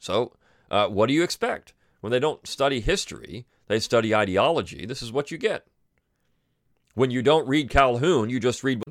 So, 0.00 0.32
uh, 0.72 0.88
what 0.88 1.06
do 1.06 1.12
you 1.14 1.22
expect 1.22 1.72
when 2.00 2.10
they 2.10 2.18
don't 2.18 2.44
study 2.48 2.80
history? 2.80 3.46
They 3.68 3.78
study 3.78 4.12
ideology. 4.12 4.86
This 4.86 5.02
is 5.02 5.12
what 5.12 5.30
you 5.30 5.38
get. 5.38 5.68
When 6.94 7.12
you 7.12 7.22
don't 7.22 7.46
read 7.46 7.70
Calhoun, 7.70 8.28
you 8.28 8.40
just 8.40 8.64
read. 8.64 8.82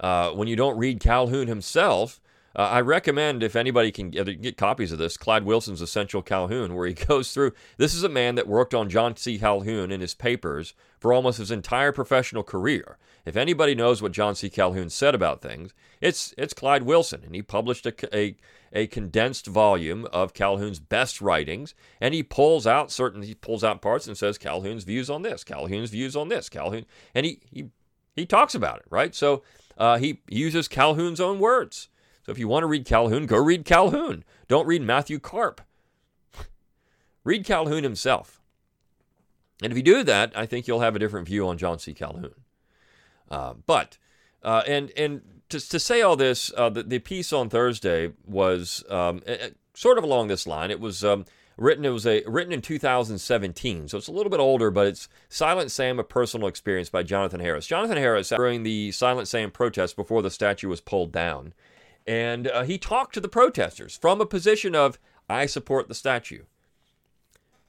Uh, 0.00 0.30
when 0.30 0.48
you 0.48 0.56
don't 0.56 0.78
read 0.78 1.00
Calhoun 1.00 1.48
himself, 1.48 2.20
uh, 2.56 2.62
I 2.62 2.80
recommend 2.80 3.42
if 3.42 3.54
anybody 3.54 3.92
can 3.92 4.10
get, 4.10 4.40
get, 4.40 4.56
copies 4.56 4.90
of 4.90 4.98
this, 4.98 5.16
Clyde 5.16 5.44
Wilson's 5.44 5.80
Essential 5.80 6.22
Calhoun, 6.22 6.74
where 6.74 6.86
he 6.86 6.94
goes 7.06 7.32
through. 7.32 7.52
This 7.76 7.94
is 7.94 8.02
a 8.02 8.08
man 8.08 8.34
that 8.34 8.48
worked 8.48 8.74
on 8.74 8.88
John 8.88 9.16
C. 9.16 9.38
Calhoun 9.38 9.92
in 9.92 10.00
his 10.00 10.14
papers 10.14 10.74
for 10.98 11.12
almost 11.12 11.38
his 11.38 11.50
entire 11.50 11.92
professional 11.92 12.42
career. 12.42 12.98
If 13.24 13.36
anybody 13.36 13.74
knows 13.74 14.00
what 14.00 14.12
John 14.12 14.34
C. 14.34 14.48
Calhoun 14.48 14.88
said 14.88 15.14
about 15.14 15.42
things, 15.42 15.74
it's 16.00 16.34
it's 16.38 16.54
Clyde 16.54 16.84
Wilson, 16.84 17.22
and 17.24 17.34
he 17.34 17.42
published 17.42 17.84
a, 17.84 18.16
a, 18.16 18.36
a 18.72 18.86
condensed 18.86 19.46
volume 19.46 20.06
of 20.12 20.32
Calhoun's 20.32 20.78
best 20.78 21.20
writings, 21.20 21.74
and 22.00 22.14
he 22.14 22.22
pulls 22.22 22.66
out 22.66 22.90
certain 22.90 23.22
he 23.22 23.34
pulls 23.34 23.62
out 23.62 23.82
parts 23.82 24.06
and 24.06 24.16
says 24.16 24.38
Calhoun's 24.38 24.84
views 24.84 25.10
on 25.10 25.22
this, 25.22 25.44
Calhoun's 25.44 25.90
views 25.90 26.16
on 26.16 26.28
this, 26.28 26.48
Calhoun, 26.48 26.86
and 27.14 27.26
he 27.26 27.40
he 27.52 27.68
he 28.16 28.24
talks 28.24 28.54
about 28.54 28.78
it, 28.78 28.86
right? 28.88 29.14
So 29.14 29.42
uh, 29.78 29.96
he 29.98 30.20
uses 30.28 30.68
Calhoun's 30.68 31.20
own 31.20 31.38
words. 31.38 31.88
So 32.26 32.32
if 32.32 32.38
you 32.38 32.48
want 32.48 32.64
to 32.64 32.66
read 32.66 32.84
Calhoun, 32.84 33.24
go 33.24 33.38
read 33.38 33.64
Calhoun. 33.64 34.24
Don't 34.48 34.66
read 34.66 34.82
Matthew 34.82 35.18
Karp. 35.18 35.62
read 37.24 37.46
Calhoun 37.46 37.84
himself. 37.84 38.42
And 39.62 39.72
if 39.72 39.76
you 39.76 39.82
do 39.82 40.02
that, 40.04 40.32
I 40.36 40.44
think 40.44 40.68
you'll 40.68 40.80
have 40.80 40.94
a 40.94 40.98
different 40.98 41.26
view 41.26 41.48
on 41.48 41.56
John 41.56 41.78
C. 41.78 41.94
Calhoun. 41.94 42.34
Uh, 43.30 43.54
but 43.66 43.98
uh, 44.42 44.62
and 44.66 44.92
and 44.96 45.22
to, 45.48 45.60
to 45.60 45.78
say 45.78 46.02
all 46.02 46.16
this, 46.16 46.52
uh, 46.56 46.68
the, 46.68 46.82
the 46.82 46.98
piece 46.98 47.32
on 47.32 47.48
Thursday 47.48 48.12
was 48.26 48.84
um, 48.90 49.22
sort 49.74 49.98
of 49.98 50.04
along 50.04 50.28
this 50.28 50.46
line. 50.46 50.70
It 50.70 50.80
was 50.80 51.02
um, 51.04 51.24
written. 51.58 51.84
It 51.84 51.90
was 51.90 52.06
a 52.06 52.22
written 52.26 52.52
in 52.52 52.62
2017, 52.62 53.88
so 53.88 53.98
it's 53.98 54.08
a 54.08 54.12
little 54.12 54.30
bit 54.30 54.40
older, 54.40 54.70
but 54.70 54.86
it's 54.86 55.08
Silent 55.28 55.70
Sam: 55.70 55.98
A 55.98 56.04
Personal 56.04 56.48
Experience 56.48 56.88
by 56.88 57.02
Jonathan 57.02 57.40
Harris. 57.40 57.66
Jonathan 57.66 57.98
Harris 57.98 58.30
during 58.30 58.62
the 58.62 58.92
Silent 58.92 59.28
Sam 59.28 59.50
protest 59.50 59.96
before 59.96 60.22
the 60.22 60.30
statue 60.30 60.68
was 60.68 60.80
pulled 60.80 61.12
down. 61.12 61.52
And 62.06 62.48
uh, 62.48 62.62
he 62.62 62.78
talked 62.78 63.12
to 63.14 63.20
the 63.20 63.28
protesters 63.28 63.98
from 63.98 64.20
a 64.22 64.26
position 64.26 64.74
of, 64.74 64.98
I 65.28 65.44
support 65.44 65.88
the 65.88 65.94
statue. 65.94 66.44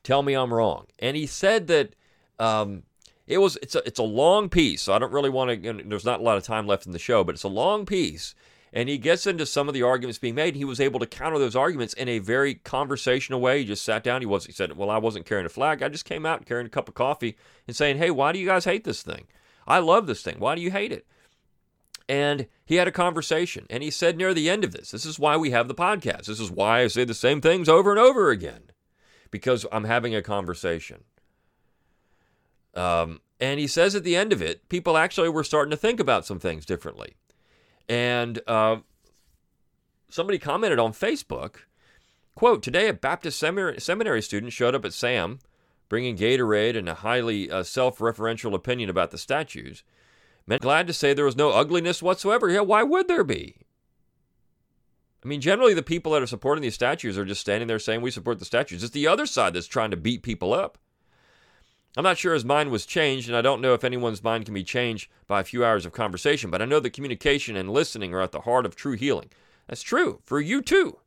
Tell 0.01 0.23
me 0.23 0.33
I'm 0.33 0.53
wrong. 0.53 0.85
And 0.97 1.17
he 1.17 1.25
said 1.25 1.67
that 1.67 1.93
um, 2.39 2.83
it 3.27 3.39
was 3.39 3.57
it's 3.61 3.75
a, 3.75 3.85
it's 3.85 3.99
a 3.99 4.03
long 4.03 4.47
piece. 4.47 4.83
So 4.83 4.93
I 4.93 4.99
don't 4.99 5.11
really 5.11 5.29
want 5.29 5.61
to, 5.61 5.83
there's 5.85 6.05
not 6.05 6.21
a 6.21 6.23
lot 6.23 6.37
of 6.37 6.43
time 6.43 6.67
left 6.67 6.85
in 6.85 6.93
the 6.93 6.99
show, 6.99 7.25
but 7.25 7.35
it's 7.35 7.43
a 7.43 7.49
long 7.49 7.85
piece. 7.85 8.33
And 8.71 8.87
he 8.87 8.97
gets 8.97 9.25
into 9.25 9.45
some 9.45 9.67
of 9.67 9.73
the 9.73 9.83
arguments 9.83 10.19
being 10.19 10.35
made. 10.35 10.55
He 10.55 10.65
was 10.65 10.79
able 10.79 10.99
to 10.99 11.07
counter 11.07 11.39
those 11.39 11.55
arguments 11.55 11.93
in 11.95 12.07
a 12.07 12.19
very 12.19 12.55
conversational 12.55 13.41
way. 13.41 13.59
He 13.59 13.65
just 13.65 13.83
sat 13.83 14.03
down. 14.03 14.21
He 14.21 14.27
was 14.27 14.45
he 14.45 14.51
said, 14.51 14.77
"Well, 14.77 14.89
I 14.89 14.97
wasn't 14.97 15.25
carrying 15.25 15.45
a 15.45 15.49
flag. 15.49 15.81
I 15.81 15.89
just 15.89 16.05
came 16.05 16.25
out 16.25 16.45
carrying 16.45 16.67
a 16.67 16.69
cup 16.69 16.87
of 16.87 16.93
coffee 16.93 17.35
and 17.67 17.75
saying, 17.75 17.97
"Hey, 17.97 18.11
why 18.11 18.31
do 18.31 18.39
you 18.39 18.45
guys 18.45 18.65
hate 18.65 18.83
this 18.83 19.01
thing? 19.01 19.25
I 19.67 19.79
love 19.79 20.07
this 20.07 20.21
thing. 20.21 20.39
Why 20.39 20.55
do 20.55 20.61
you 20.61 20.71
hate 20.71 20.91
it?" 20.91 21.05
And 22.07 22.47
he 22.65 22.75
had 22.75 22.87
a 22.87 22.91
conversation. 22.91 23.67
And 23.69 23.83
he 23.83 23.91
said 23.91 24.17
near 24.17 24.33
the 24.33 24.49
end 24.49 24.63
of 24.63 24.71
this, 24.71 24.89
this 24.89 25.05
is 25.05 25.19
why 25.19 25.37
we 25.37 25.51
have 25.51 25.67
the 25.67 25.75
podcast. 25.75 26.25
This 26.25 26.39
is 26.39 26.49
why 26.49 26.81
I 26.81 26.87
say 26.87 27.05
the 27.05 27.13
same 27.13 27.39
things 27.39 27.69
over 27.69 27.91
and 27.91 27.99
over 27.99 28.31
again, 28.31 28.63
because 29.29 29.65
I'm 29.71 29.83
having 29.83 30.15
a 30.15 30.23
conversation. 30.23 31.03
Um, 32.73 33.21
and 33.39 33.59
he 33.59 33.67
says 33.67 33.93
at 33.93 34.03
the 34.03 34.15
end 34.15 34.33
of 34.33 34.41
it, 34.41 34.67
people 34.69 34.97
actually 34.97 35.29
were 35.29 35.43
starting 35.43 35.71
to 35.71 35.77
think 35.77 35.99
about 35.99 36.25
some 36.25 36.39
things 36.39 36.65
differently. 36.65 37.15
And 37.89 38.39
uh, 38.47 38.77
somebody 40.09 40.37
commented 40.37 40.79
on 40.79 40.93
Facebook, 40.93 41.63
quote, 42.35 42.63
today 42.63 42.87
a 42.87 42.93
Baptist 42.93 43.39
seminary, 43.39 43.81
seminary 43.81 44.21
student 44.21 44.53
showed 44.53 44.75
up 44.75 44.85
at 44.85 44.93
SAM 44.93 45.39
bringing 45.89 46.15
Gatorade 46.15 46.77
and 46.77 46.87
a 46.87 46.93
highly 46.93 47.51
uh, 47.51 47.63
self-referential 47.63 48.53
opinion 48.53 48.89
about 48.89 49.11
the 49.11 49.17
statues. 49.17 49.83
Men 50.47 50.59
glad 50.59 50.87
to 50.87 50.93
say 50.93 51.13
there 51.13 51.25
was 51.25 51.35
no 51.35 51.49
ugliness 51.49 52.01
whatsoever. 52.01 52.49
Yeah, 52.49 52.61
why 52.61 52.83
would 52.83 53.07
there 53.07 53.23
be? 53.23 53.57
I 55.23 55.27
mean, 55.27 55.41
generally, 55.41 55.73
the 55.73 55.83
people 55.83 56.13
that 56.13 56.21
are 56.21 56.27
supporting 56.27 56.61
these 56.61 56.75
statues 56.75 57.17
are 57.17 57.25
just 57.25 57.41
standing 57.41 57.67
there 57.67 57.79
saying, 57.79 58.01
We 58.01 58.11
support 58.11 58.39
the 58.39 58.45
statues. 58.45 58.83
It's 58.83 58.93
the 58.93 59.07
other 59.07 59.25
side 59.25 59.53
that's 59.53 59.67
trying 59.67 59.91
to 59.91 59.97
beat 59.97 60.23
people 60.23 60.53
up. 60.53 60.77
I'm 61.97 62.03
not 62.03 62.17
sure 62.17 62.33
his 62.33 62.45
mind 62.45 62.71
was 62.71 62.85
changed, 62.85 63.27
and 63.27 63.35
I 63.35 63.41
don't 63.41 63.61
know 63.61 63.73
if 63.73 63.83
anyone's 63.83 64.23
mind 64.23 64.45
can 64.45 64.53
be 64.53 64.63
changed 64.63 65.09
by 65.27 65.41
a 65.41 65.43
few 65.43 65.65
hours 65.65 65.85
of 65.85 65.91
conversation, 65.91 66.51
but 66.51 66.61
I 66.61 66.65
know 66.65 66.79
that 66.79 66.91
communication 66.91 67.55
and 67.55 67.71
listening 67.71 68.13
are 68.13 68.21
at 68.21 68.31
the 68.31 68.41
heart 68.41 68.65
of 68.65 68.75
true 68.75 68.95
healing. 68.95 69.29
That's 69.67 69.81
true 69.81 70.21
for 70.23 70.39
you 70.39 70.61
too. 70.61 70.99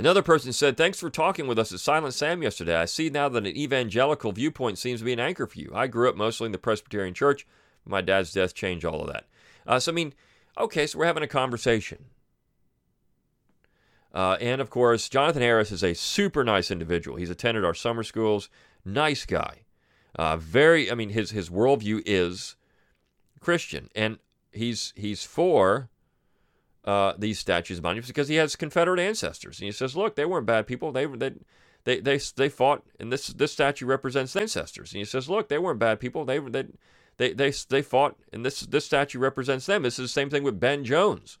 Another 0.00 0.22
person 0.22 0.52
said, 0.54 0.78
Thanks 0.78 0.98
for 0.98 1.10
talking 1.10 1.46
with 1.46 1.58
us 1.58 1.72
at 1.72 1.80
Silent 1.80 2.14
Sam 2.14 2.42
yesterday. 2.42 2.74
I 2.74 2.86
see 2.86 3.10
now 3.10 3.28
that 3.28 3.46
an 3.46 3.56
evangelical 3.56 4.32
viewpoint 4.32 4.78
seems 4.78 5.00
to 5.00 5.04
be 5.04 5.12
an 5.12 5.20
anchor 5.20 5.46
for 5.46 5.58
you. 5.58 5.70
I 5.74 5.88
grew 5.88 6.08
up 6.08 6.16
mostly 6.16 6.46
in 6.46 6.52
the 6.52 6.58
Presbyterian 6.58 7.12
church. 7.12 7.46
My 7.84 8.00
dad's 8.00 8.32
death 8.32 8.54
changed 8.54 8.86
all 8.86 9.02
of 9.02 9.08
that. 9.08 9.26
Uh, 9.66 9.78
so, 9.78 9.92
I 9.92 9.94
mean, 9.94 10.14
okay, 10.56 10.86
so 10.86 10.98
we're 10.98 11.04
having 11.04 11.22
a 11.22 11.28
conversation. 11.28 12.06
Uh, 14.12 14.36
and 14.40 14.60
of 14.60 14.70
course, 14.70 15.08
Jonathan 15.08 15.42
Harris 15.42 15.70
is 15.70 15.84
a 15.84 15.94
super 15.94 16.44
nice 16.44 16.70
individual. 16.70 17.16
He's 17.16 17.30
attended 17.30 17.64
our 17.64 17.74
summer 17.74 18.02
schools. 18.02 18.48
Nice 18.84 19.24
guy. 19.24 19.62
Uh, 20.16 20.36
very, 20.36 20.90
I 20.90 20.94
mean, 20.94 21.10
his 21.10 21.30
his 21.30 21.48
worldview 21.48 22.02
is 22.04 22.56
Christian, 23.40 23.88
and 23.94 24.18
he's 24.52 24.92
he's 24.96 25.22
for 25.22 25.88
uh, 26.84 27.12
these 27.16 27.38
statues 27.38 27.78
and 27.78 27.84
monuments 27.84 28.08
because 28.08 28.28
he 28.28 28.36
has 28.36 28.56
Confederate 28.56 29.00
ancestors, 29.00 29.60
and 29.60 29.66
he 29.66 29.72
says, 29.72 29.96
"Look, 29.96 30.16
they 30.16 30.24
weren't 30.24 30.46
bad 30.46 30.66
people. 30.66 30.92
They 30.92 31.06
they 31.06 31.32
they 31.84 32.00
they, 32.00 32.18
they 32.36 32.48
fought, 32.48 32.84
and 32.98 33.12
this 33.12 33.28
this 33.28 33.52
statue 33.52 33.86
represents 33.86 34.34
ancestors." 34.34 34.92
And 34.92 34.98
he 34.98 35.04
says, 35.04 35.28
"Look, 35.28 35.48
they 35.48 35.58
weren't 35.58 35.78
bad 35.78 36.00
people. 36.00 36.24
They 36.24 36.38
they 36.38 36.64
they 37.18 37.32
they, 37.32 37.52
they 37.68 37.82
fought, 37.82 38.16
and 38.32 38.44
this 38.44 38.60
this 38.60 38.84
statue 38.84 39.18
represents 39.18 39.66
them." 39.66 39.82
This 39.82 39.98
is 39.98 40.06
the 40.06 40.08
same 40.08 40.30
thing 40.30 40.42
with 40.42 40.58
Ben 40.58 40.84
Jones, 40.84 41.38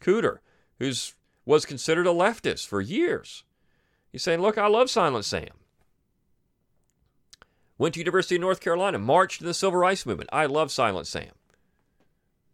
Cooter, 0.00 0.38
who's 0.78 1.14
was 1.44 1.66
considered 1.66 2.06
a 2.06 2.10
leftist 2.10 2.66
for 2.66 2.80
years. 2.80 3.44
He's 4.10 4.22
saying, 4.22 4.40
"Look, 4.40 4.58
I 4.58 4.66
love 4.66 4.90
Silent 4.90 5.24
Sam." 5.24 5.50
Went 7.78 7.94
to 7.94 8.00
University 8.00 8.36
of 8.36 8.42
North 8.42 8.60
Carolina, 8.60 8.98
marched 8.98 9.40
in 9.40 9.46
the 9.46 9.54
Civil 9.54 9.78
Rights 9.78 10.06
Movement. 10.06 10.30
I 10.32 10.46
love 10.46 10.70
Silent 10.70 11.06
Sam. 11.06 11.32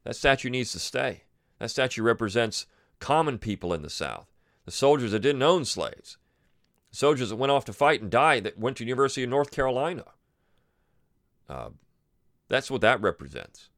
That 0.04 0.16
statue 0.16 0.48
needs 0.48 0.72
to 0.72 0.78
stay. 0.78 1.24
That 1.58 1.70
statue 1.70 2.02
represents 2.02 2.66
common 2.98 3.38
people 3.38 3.74
in 3.74 3.82
the 3.82 3.90
South, 3.90 4.32
the 4.64 4.70
soldiers 4.70 5.12
that 5.12 5.20
didn't 5.20 5.42
own 5.42 5.64
slaves, 5.64 6.16
the 6.90 6.96
soldiers 6.96 7.28
that 7.28 7.36
went 7.36 7.52
off 7.52 7.64
to 7.66 7.72
fight 7.72 8.00
and 8.00 8.10
died 8.10 8.44
that 8.44 8.58
went 8.58 8.76
to 8.78 8.84
University 8.84 9.22
of 9.24 9.30
North 9.30 9.50
Carolina. 9.50 10.04
Uh, 11.48 11.70
that's 12.48 12.70
what 12.70 12.80
that 12.80 13.00
represents. 13.00 13.68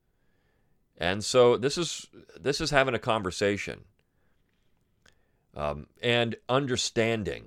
And 0.97 1.25
so 1.25 1.57
this 1.57 1.79
is 1.79 2.09
this 2.39 2.61
is 2.61 2.71
having 2.71 2.95
a 2.95 2.99
conversation 2.99 3.85
um, 5.57 5.87
and 6.03 6.37
understanding. 6.49 7.47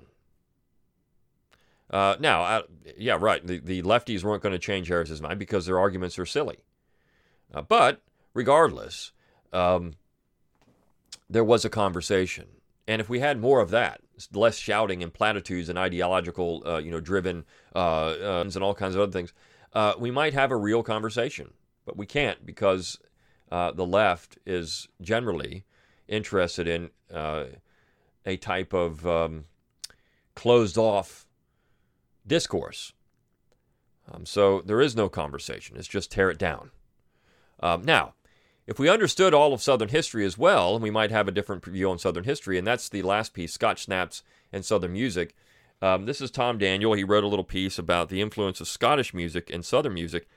Uh, 1.90 2.16
now, 2.18 2.42
I, 2.42 2.62
yeah, 2.96 3.16
right. 3.20 3.46
The, 3.46 3.58
the 3.58 3.82
lefties 3.82 4.24
weren't 4.24 4.42
going 4.42 4.52
to 4.52 4.58
change 4.58 4.88
Harris's 4.88 5.22
mind 5.22 5.38
because 5.38 5.66
their 5.66 5.78
arguments 5.78 6.18
are 6.18 6.26
silly. 6.26 6.58
Uh, 7.52 7.62
but 7.62 8.02
regardless, 8.32 9.12
um, 9.52 9.94
there 11.30 11.44
was 11.44 11.64
a 11.64 11.70
conversation. 11.70 12.46
And 12.86 13.00
if 13.00 13.08
we 13.08 13.20
had 13.20 13.40
more 13.40 13.60
of 13.60 13.70
that, 13.70 14.00
less 14.32 14.56
shouting 14.56 15.02
and 15.02 15.12
platitudes 15.12 15.68
and 15.68 15.78
ideological, 15.78 16.62
uh, 16.66 16.78
you 16.78 16.90
know, 16.90 17.00
driven 17.00 17.44
uh, 17.74 17.78
uh, 17.78 18.44
and 18.44 18.62
all 18.62 18.74
kinds 18.74 18.94
of 18.94 19.00
other 19.00 19.12
things, 19.12 19.32
uh, 19.72 19.94
we 19.98 20.10
might 20.10 20.34
have 20.34 20.50
a 20.50 20.56
real 20.56 20.82
conversation. 20.82 21.52
But 21.86 21.96
we 21.96 22.06
can't 22.06 22.44
because 22.44 22.98
the 23.50 23.86
left 23.86 24.38
is 24.46 24.88
generally 25.00 25.64
interested 26.08 26.66
in 26.66 26.90
a 28.26 28.36
type 28.36 28.72
of 28.72 29.06
um, 29.06 29.44
closed 30.34 30.78
off 30.78 31.26
discourse. 32.26 32.92
Um, 34.10 34.26
so 34.26 34.60
there 34.60 34.80
is 34.80 34.96
no 34.96 35.08
conversation. 35.08 35.76
It's 35.76 35.88
just 35.88 36.10
tear 36.10 36.30
it 36.30 36.38
down. 36.38 36.70
Um, 37.60 37.82
now, 37.84 38.14
if 38.66 38.78
we 38.78 38.88
understood 38.88 39.34
all 39.34 39.52
of 39.52 39.62
Southern 39.62 39.88
history 39.88 40.24
as 40.24 40.38
well, 40.38 40.78
we 40.78 40.90
might 40.90 41.10
have 41.10 41.28
a 41.28 41.32
different 41.32 41.64
view 41.64 41.90
on 41.90 41.98
Southern 41.98 42.24
history, 42.24 42.58
and 42.58 42.66
that's 42.66 42.88
the 42.88 43.02
last 43.02 43.34
piece, 43.34 43.52
Scotch 43.52 43.84
Snaps 43.84 44.22
and 44.52 44.64
Southern 44.64 44.92
Music. 44.92 45.34
Um, 45.82 46.06
this 46.06 46.20
is 46.20 46.30
Tom 46.30 46.58
Daniel. 46.58 46.94
He 46.94 47.04
wrote 47.04 47.24
a 47.24 47.28
little 47.28 47.44
piece 47.44 47.78
about 47.78 48.08
the 48.08 48.22
influence 48.22 48.60
of 48.60 48.68
Scottish 48.68 49.12
music 49.12 49.50
and 49.50 49.64
Southern 49.64 49.94
music. 49.94 50.28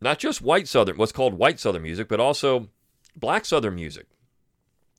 Not 0.00 0.18
just 0.18 0.42
white 0.42 0.68
Southern, 0.68 0.96
what's 0.96 1.12
called 1.12 1.34
white 1.34 1.60
Southern 1.60 1.82
music, 1.82 2.08
but 2.08 2.20
also 2.20 2.68
black 3.14 3.44
Southern 3.44 3.76
music. 3.76 4.06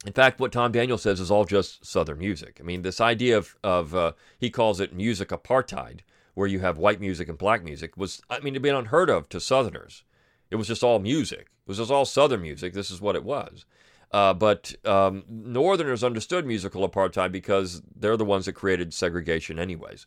In 0.05 0.13
fact, 0.13 0.39
what 0.39 0.51
Tom 0.51 0.71
Daniel 0.71 0.97
says 0.97 1.19
is 1.19 1.31
all 1.31 1.45
just 1.45 1.85
Southern 1.85 2.19
music. 2.19 2.59
I 2.59 2.63
mean, 2.63 2.83
this 2.83 3.01
idea 3.01 3.37
of, 3.37 3.57
of 3.63 3.95
uh, 3.95 4.11
he 4.37 4.49
calls 4.49 4.79
it 4.79 4.93
music 4.93 5.29
apartheid, 5.29 6.01
where 6.35 6.47
you 6.47 6.59
have 6.59 6.77
white 6.77 7.01
music 7.01 7.27
and 7.29 7.37
black 7.37 7.63
music, 7.63 7.97
was, 7.97 8.21
I 8.29 8.39
mean, 8.39 8.53
it'd 8.53 8.61
been 8.61 8.75
unheard 8.75 9.09
of 9.09 9.27
to 9.29 9.39
Southerners. 9.39 10.03
It 10.51 10.55
was 10.55 10.67
just 10.67 10.83
all 10.83 10.99
music. 10.99 11.39
It 11.39 11.67
was 11.67 11.77
just 11.77 11.91
all 11.91 12.05
Southern 12.05 12.41
music. 12.41 12.73
This 12.73 12.91
is 12.91 13.01
what 13.01 13.15
it 13.15 13.23
was. 13.23 13.65
Uh, 14.11 14.33
but 14.33 14.75
um, 14.85 15.23
Northerners 15.27 16.03
understood 16.03 16.45
musical 16.45 16.87
apartheid 16.87 17.31
because 17.31 17.81
they're 17.95 18.15
the 18.17 18.23
ones 18.23 18.45
that 18.45 18.53
created 18.53 18.93
segregation, 18.93 19.59
anyways. 19.59 20.05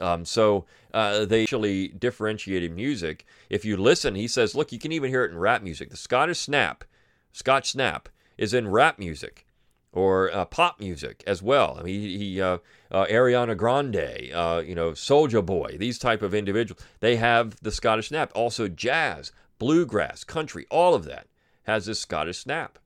Um, 0.00 0.24
so 0.24 0.64
uh, 0.94 1.26
they 1.26 1.42
actually 1.42 1.88
differentiated 1.88 2.74
music. 2.74 3.26
If 3.50 3.64
you 3.64 3.76
listen, 3.76 4.14
he 4.14 4.26
says, 4.26 4.54
look, 4.54 4.72
you 4.72 4.78
can 4.78 4.92
even 4.92 5.10
hear 5.10 5.24
it 5.24 5.30
in 5.30 5.38
rap 5.38 5.62
music. 5.62 5.90
The 5.90 5.96
Scottish 5.96 6.38
snap, 6.38 6.84
Scotch 7.32 7.70
snap, 7.70 8.08
is 8.40 8.54
in 8.54 8.66
rap 8.66 8.98
music 8.98 9.46
or 9.92 10.34
uh, 10.34 10.46
pop 10.46 10.80
music 10.80 11.22
as 11.26 11.42
well. 11.42 11.76
I 11.78 11.82
mean, 11.82 12.00
he, 12.00 12.18
he 12.18 12.40
uh, 12.40 12.58
uh, 12.90 13.04
Ariana 13.04 13.56
Grande, 13.56 14.32
uh, 14.32 14.62
you 14.64 14.74
know, 14.74 14.92
Soulja 14.92 15.44
Boy, 15.44 15.76
these 15.78 15.98
type 15.98 16.22
of 16.22 16.34
individuals, 16.34 16.82
they 17.00 17.16
have 17.16 17.60
the 17.60 17.70
Scottish 17.70 18.08
snap. 18.08 18.32
Also, 18.34 18.66
jazz, 18.66 19.30
bluegrass, 19.58 20.24
country, 20.24 20.66
all 20.70 20.94
of 20.94 21.04
that 21.04 21.26
has 21.64 21.84
this 21.84 22.00
Scottish 22.00 22.38
snap. 22.38 22.78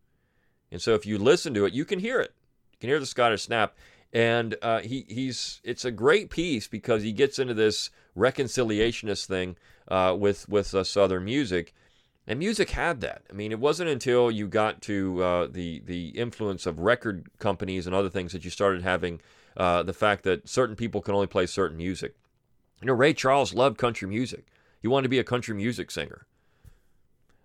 And 0.72 0.82
so, 0.82 0.94
if 0.94 1.06
you 1.06 1.18
listen 1.18 1.54
to 1.54 1.66
it, 1.66 1.72
you 1.72 1.84
can 1.84 2.00
hear 2.00 2.20
it. 2.20 2.34
You 2.72 2.78
can 2.80 2.88
hear 2.88 3.00
the 3.00 3.06
Scottish 3.06 3.42
snap. 3.42 3.76
And 4.12 4.56
uh, 4.60 4.80
he, 4.80 5.06
he's 5.08 5.60
it's 5.62 5.84
a 5.84 5.90
great 5.90 6.30
piece 6.30 6.66
because 6.66 7.02
he 7.02 7.12
gets 7.12 7.38
into 7.38 7.54
this 7.54 7.90
reconciliationist 8.16 9.26
thing 9.26 9.56
uh, 9.88 10.16
with 10.18 10.48
with 10.48 10.66
Southern 10.86 11.24
music 11.24 11.74
and 12.26 12.38
music 12.38 12.70
had 12.70 13.00
that. 13.02 13.22
I 13.30 13.34
mean, 13.34 13.52
it 13.52 13.60
wasn't 13.60 13.90
until 13.90 14.30
you 14.30 14.48
got 14.48 14.80
to 14.82 15.22
uh, 15.22 15.46
the 15.50 15.82
the 15.84 16.08
influence 16.08 16.66
of 16.66 16.80
record 16.80 17.28
companies 17.38 17.86
and 17.86 17.94
other 17.94 18.08
things 18.08 18.32
that 18.32 18.44
you 18.44 18.50
started 18.50 18.82
having 18.82 19.20
uh, 19.56 19.82
the 19.82 19.92
fact 19.92 20.24
that 20.24 20.48
certain 20.48 20.76
people 20.76 21.00
can 21.00 21.14
only 21.14 21.26
play 21.26 21.46
certain 21.46 21.76
music. 21.76 22.14
You 22.80 22.86
know, 22.86 22.94
Ray 22.94 23.12
Charles 23.12 23.54
loved 23.54 23.78
country 23.78 24.08
music. 24.08 24.46
He 24.80 24.88
wanted 24.88 25.04
to 25.04 25.08
be 25.10 25.18
a 25.18 25.24
country 25.24 25.54
music 25.54 25.90
singer. 25.90 26.26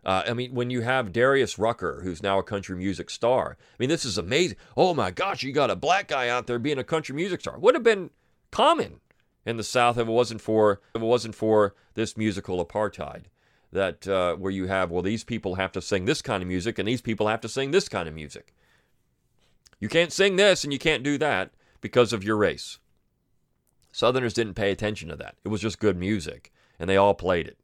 Uh, 0.05 0.23
I 0.27 0.33
mean, 0.33 0.53
when 0.53 0.69
you 0.69 0.81
have 0.81 1.11
Darius 1.11 1.59
Rucker, 1.59 2.01
who's 2.03 2.23
now 2.23 2.39
a 2.39 2.43
country 2.43 2.75
music 2.77 3.09
star, 3.09 3.57
I 3.59 3.75
mean, 3.79 3.89
this 3.89 4.05
is 4.05 4.17
amazing. 4.17 4.57
Oh 4.77 4.93
my 4.93 5.11
gosh, 5.11 5.43
you 5.43 5.51
got 5.51 5.69
a 5.69 5.75
black 5.75 6.07
guy 6.07 6.29
out 6.29 6.47
there 6.47 6.57
being 6.57 6.77
a 6.77 6.85
country 6.85 7.13
music 7.13 7.41
star. 7.41 7.59
Would 7.59 7.75
have 7.75 7.83
been 7.83 8.09
common 8.49 9.01
in 9.45 9.57
the 9.57 9.63
South 9.63 9.97
if 9.97 10.07
it 10.07 10.11
wasn't 10.11 10.41
for 10.41 10.79
if 10.95 11.01
it 11.01 11.05
wasn't 11.05 11.35
for 11.35 11.75
this 11.95 12.15
musical 12.15 12.65
apartheid 12.65 13.25
that 13.71 14.07
uh, 14.07 14.35
where 14.35 14.51
you 14.51 14.67
have 14.67 14.91
well 14.91 15.01
these 15.01 15.23
people 15.23 15.55
have 15.55 15.71
to 15.73 15.81
sing 15.81 16.05
this 16.05 16.21
kind 16.21 16.41
of 16.41 16.47
music 16.47 16.79
and 16.79 16.87
these 16.87 17.01
people 17.01 17.27
have 17.27 17.41
to 17.41 17.49
sing 17.49 17.71
this 17.71 17.89
kind 17.89 18.07
of 18.07 18.15
music. 18.15 18.53
You 19.79 19.89
can't 19.89 20.11
sing 20.11 20.35
this 20.35 20.63
and 20.63 20.73
you 20.73 20.79
can't 20.79 21.03
do 21.03 21.17
that 21.17 21.51
because 21.81 22.11
of 22.11 22.23
your 22.23 22.35
race. 22.35 22.79
Southerners 23.91 24.33
didn't 24.33 24.55
pay 24.55 24.71
attention 24.71 25.09
to 25.09 25.15
that. 25.15 25.35
It 25.43 25.49
was 25.49 25.61
just 25.61 25.79
good 25.79 25.97
music 25.97 26.51
and 26.79 26.89
they 26.89 26.97
all 26.97 27.13
played 27.13 27.47
it. 27.47 27.57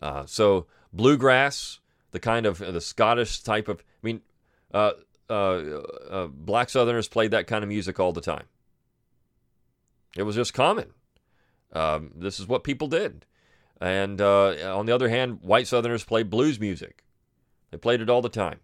Uh, 0.00 0.26
so 0.26 0.66
bluegrass 0.92 1.80
the 2.10 2.20
kind 2.20 2.46
of 2.46 2.58
the 2.58 2.80
scottish 2.80 3.42
type 3.42 3.68
of 3.68 3.80
i 3.80 4.06
mean 4.06 4.22
uh, 4.72 4.92
uh, 5.30 5.32
uh, 6.10 6.26
black 6.28 6.70
southerners 6.70 7.08
played 7.08 7.30
that 7.32 7.46
kind 7.46 7.62
of 7.62 7.68
music 7.68 8.00
all 8.00 8.12
the 8.12 8.20
time. 8.20 8.44
It 10.16 10.22
was 10.22 10.36
just 10.36 10.54
common. 10.54 10.92
Um, 11.72 12.12
this 12.14 12.40
is 12.40 12.46
what 12.46 12.64
people 12.64 12.88
did 12.88 13.26
and 13.80 14.20
uh, 14.20 14.76
on 14.76 14.86
the 14.86 14.94
other 14.94 15.08
hand, 15.08 15.38
white 15.42 15.66
Southerners 15.66 16.04
played 16.04 16.30
blues 16.30 16.58
music. 16.58 17.04
They 17.70 17.78
played 17.78 18.00
it 18.00 18.10
all 18.10 18.22
the 18.22 18.28
time. 18.28 18.60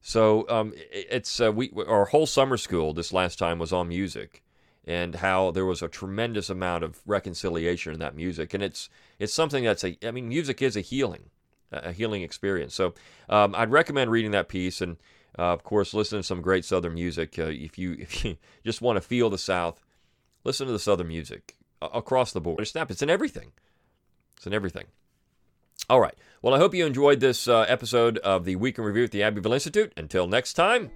So 0.00 0.48
um, 0.48 0.72
it's 0.76 1.40
uh, 1.40 1.52
we 1.52 1.72
our 1.86 2.06
whole 2.06 2.26
summer 2.26 2.56
school 2.56 2.94
this 2.94 3.12
last 3.12 3.38
time 3.38 3.58
was 3.58 3.72
on 3.72 3.88
music, 3.88 4.42
and 4.84 5.16
how 5.16 5.50
there 5.50 5.66
was 5.66 5.82
a 5.82 5.88
tremendous 5.88 6.48
amount 6.48 6.84
of 6.84 7.00
reconciliation 7.04 7.92
in 7.92 8.00
that 8.00 8.14
music, 8.14 8.54
and 8.54 8.62
it's 8.62 8.88
it's 9.18 9.34
something 9.34 9.64
that's 9.64 9.84
a 9.84 9.98
I 10.06 10.10
mean 10.10 10.28
music 10.28 10.62
is 10.62 10.76
a 10.76 10.80
healing, 10.80 11.30
a 11.72 11.92
healing 11.92 12.22
experience. 12.22 12.74
So 12.74 12.94
um, 13.28 13.54
I'd 13.56 13.70
recommend 13.70 14.10
reading 14.10 14.30
that 14.32 14.48
piece, 14.48 14.80
and 14.80 14.98
uh, 15.36 15.52
of 15.52 15.64
course 15.64 15.92
listen 15.94 16.20
to 16.20 16.22
some 16.22 16.42
great 16.42 16.64
Southern 16.64 16.94
music. 16.94 17.38
Uh, 17.38 17.46
if 17.46 17.76
you 17.76 17.92
if 17.98 18.24
you 18.24 18.36
just 18.64 18.80
want 18.80 18.96
to 18.96 19.00
feel 19.00 19.30
the 19.30 19.38
South, 19.38 19.84
listen 20.44 20.66
to 20.66 20.72
the 20.72 20.78
Southern 20.78 21.08
music 21.08 21.56
across 21.82 22.32
the 22.32 22.40
board. 22.40 22.66
Snap, 22.66 22.90
it's 22.90 23.02
in 23.02 23.10
everything. 23.10 23.52
It's 24.38 24.46
in 24.46 24.54
everything. 24.54 24.86
All 25.90 26.00
right. 26.00 26.14
Well, 26.42 26.54
I 26.54 26.58
hope 26.58 26.74
you 26.74 26.86
enjoyed 26.86 27.20
this 27.20 27.48
uh, 27.48 27.62
episode 27.62 28.18
of 28.18 28.44
the 28.44 28.56
Week 28.56 28.78
in 28.78 28.84
Review 28.84 29.04
at 29.04 29.10
the 29.10 29.22
Abbeville 29.22 29.52
Institute. 29.52 29.92
Until 29.96 30.26
next 30.26 30.54
time. 30.54 30.90